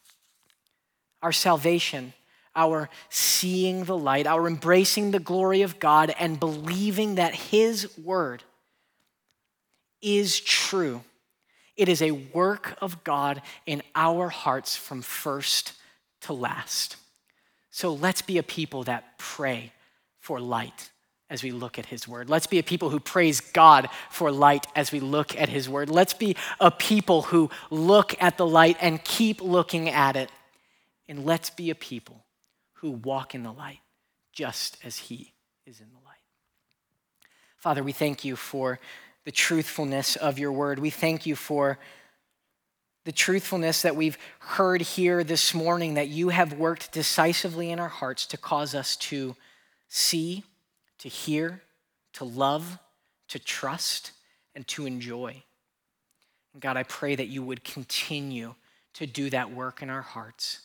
Our 1.22 1.32
salvation 1.32 2.14
our 2.54 2.88
seeing 3.08 3.84
the 3.84 3.96
light, 3.96 4.26
our 4.26 4.46
embracing 4.46 5.10
the 5.10 5.20
glory 5.20 5.62
of 5.62 5.78
God, 5.78 6.14
and 6.18 6.38
believing 6.38 7.16
that 7.16 7.34
His 7.34 7.96
word 7.98 8.42
is 10.00 10.40
true. 10.40 11.02
It 11.76 11.88
is 11.88 12.02
a 12.02 12.10
work 12.10 12.76
of 12.80 13.02
God 13.04 13.40
in 13.66 13.82
our 13.94 14.28
hearts 14.28 14.76
from 14.76 15.02
first 15.02 15.72
to 16.22 16.32
last. 16.32 16.96
So 17.70 17.94
let's 17.94 18.20
be 18.20 18.38
a 18.38 18.42
people 18.42 18.84
that 18.84 19.18
pray 19.18 19.72
for 20.18 20.38
light 20.38 20.90
as 21.30 21.42
we 21.42 21.50
look 21.50 21.78
at 21.78 21.86
his 21.86 22.06
word. 22.06 22.28
Let's 22.28 22.46
be 22.46 22.58
a 22.58 22.62
people 22.62 22.90
who 22.90 23.00
praise 23.00 23.40
God 23.40 23.88
for 24.10 24.30
light 24.30 24.66
as 24.76 24.92
we 24.92 25.00
look 25.00 25.34
at 25.34 25.48
his 25.48 25.66
word. 25.66 25.88
Let's 25.88 26.12
be 26.12 26.36
a 26.60 26.70
people 26.70 27.22
who 27.22 27.48
look 27.70 28.14
at 28.22 28.36
the 28.36 28.46
light 28.46 28.76
and 28.82 29.02
keep 29.02 29.40
looking 29.40 29.88
at 29.88 30.14
it. 30.14 30.30
And 31.08 31.24
let's 31.24 31.48
be 31.48 31.70
a 31.70 31.74
people 31.74 32.22
who 32.82 32.90
walk 32.90 33.34
in 33.34 33.44
the 33.44 33.52
light 33.52 33.78
just 34.32 34.76
as 34.84 34.98
he 34.98 35.32
is 35.64 35.80
in 35.80 35.86
the 35.90 36.04
light. 36.04 36.18
Father, 37.56 37.82
we 37.82 37.92
thank 37.92 38.24
you 38.24 38.34
for 38.34 38.80
the 39.24 39.30
truthfulness 39.30 40.16
of 40.16 40.36
your 40.36 40.50
word. 40.50 40.80
We 40.80 40.90
thank 40.90 41.24
you 41.24 41.36
for 41.36 41.78
the 43.04 43.12
truthfulness 43.12 43.82
that 43.82 43.94
we've 43.94 44.18
heard 44.40 44.80
here 44.80 45.22
this 45.22 45.54
morning, 45.54 45.94
that 45.94 46.08
you 46.08 46.30
have 46.30 46.54
worked 46.54 46.90
decisively 46.90 47.70
in 47.70 47.78
our 47.78 47.88
hearts 47.88 48.26
to 48.26 48.36
cause 48.36 48.74
us 48.74 48.96
to 48.96 49.36
see, 49.88 50.42
to 50.98 51.08
hear, 51.08 51.62
to 52.14 52.24
love, 52.24 52.78
to 53.28 53.38
trust, 53.38 54.10
and 54.56 54.66
to 54.66 54.86
enjoy. 54.86 55.40
And 56.52 56.60
God, 56.60 56.76
I 56.76 56.82
pray 56.82 57.14
that 57.14 57.28
you 57.28 57.44
would 57.44 57.62
continue 57.62 58.56
to 58.94 59.06
do 59.06 59.30
that 59.30 59.52
work 59.52 59.82
in 59.82 59.90
our 59.90 60.02
hearts. 60.02 60.62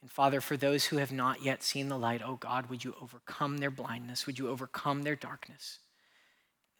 And 0.00 0.10
Father, 0.10 0.40
for 0.40 0.56
those 0.56 0.86
who 0.86 0.98
have 0.98 1.12
not 1.12 1.42
yet 1.42 1.62
seen 1.62 1.88
the 1.88 1.98
light, 1.98 2.22
oh 2.24 2.36
God, 2.36 2.70
would 2.70 2.84
you 2.84 2.94
overcome 3.00 3.58
their 3.58 3.70
blindness? 3.70 4.26
Would 4.26 4.38
you 4.38 4.48
overcome 4.48 5.02
their 5.02 5.16
darkness? 5.16 5.80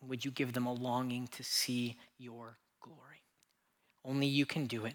And 0.00 0.08
would 0.08 0.24
you 0.24 0.30
give 0.30 0.52
them 0.52 0.66
a 0.66 0.72
longing 0.72 1.26
to 1.28 1.42
see 1.42 1.96
your 2.16 2.58
glory? 2.80 3.24
Only 4.04 4.26
you 4.26 4.46
can 4.46 4.66
do 4.66 4.84
it. 4.84 4.94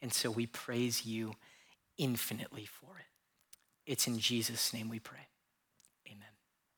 And 0.00 0.12
so 0.12 0.30
we 0.30 0.46
praise 0.46 1.04
you 1.04 1.32
infinitely 1.98 2.66
for 2.66 2.98
it. 2.98 3.06
It's 3.90 4.06
in 4.06 4.18
Jesus' 4.18 4.72
name 4.72 4.88
we 4.88 5.00
pray. 5.00 5.28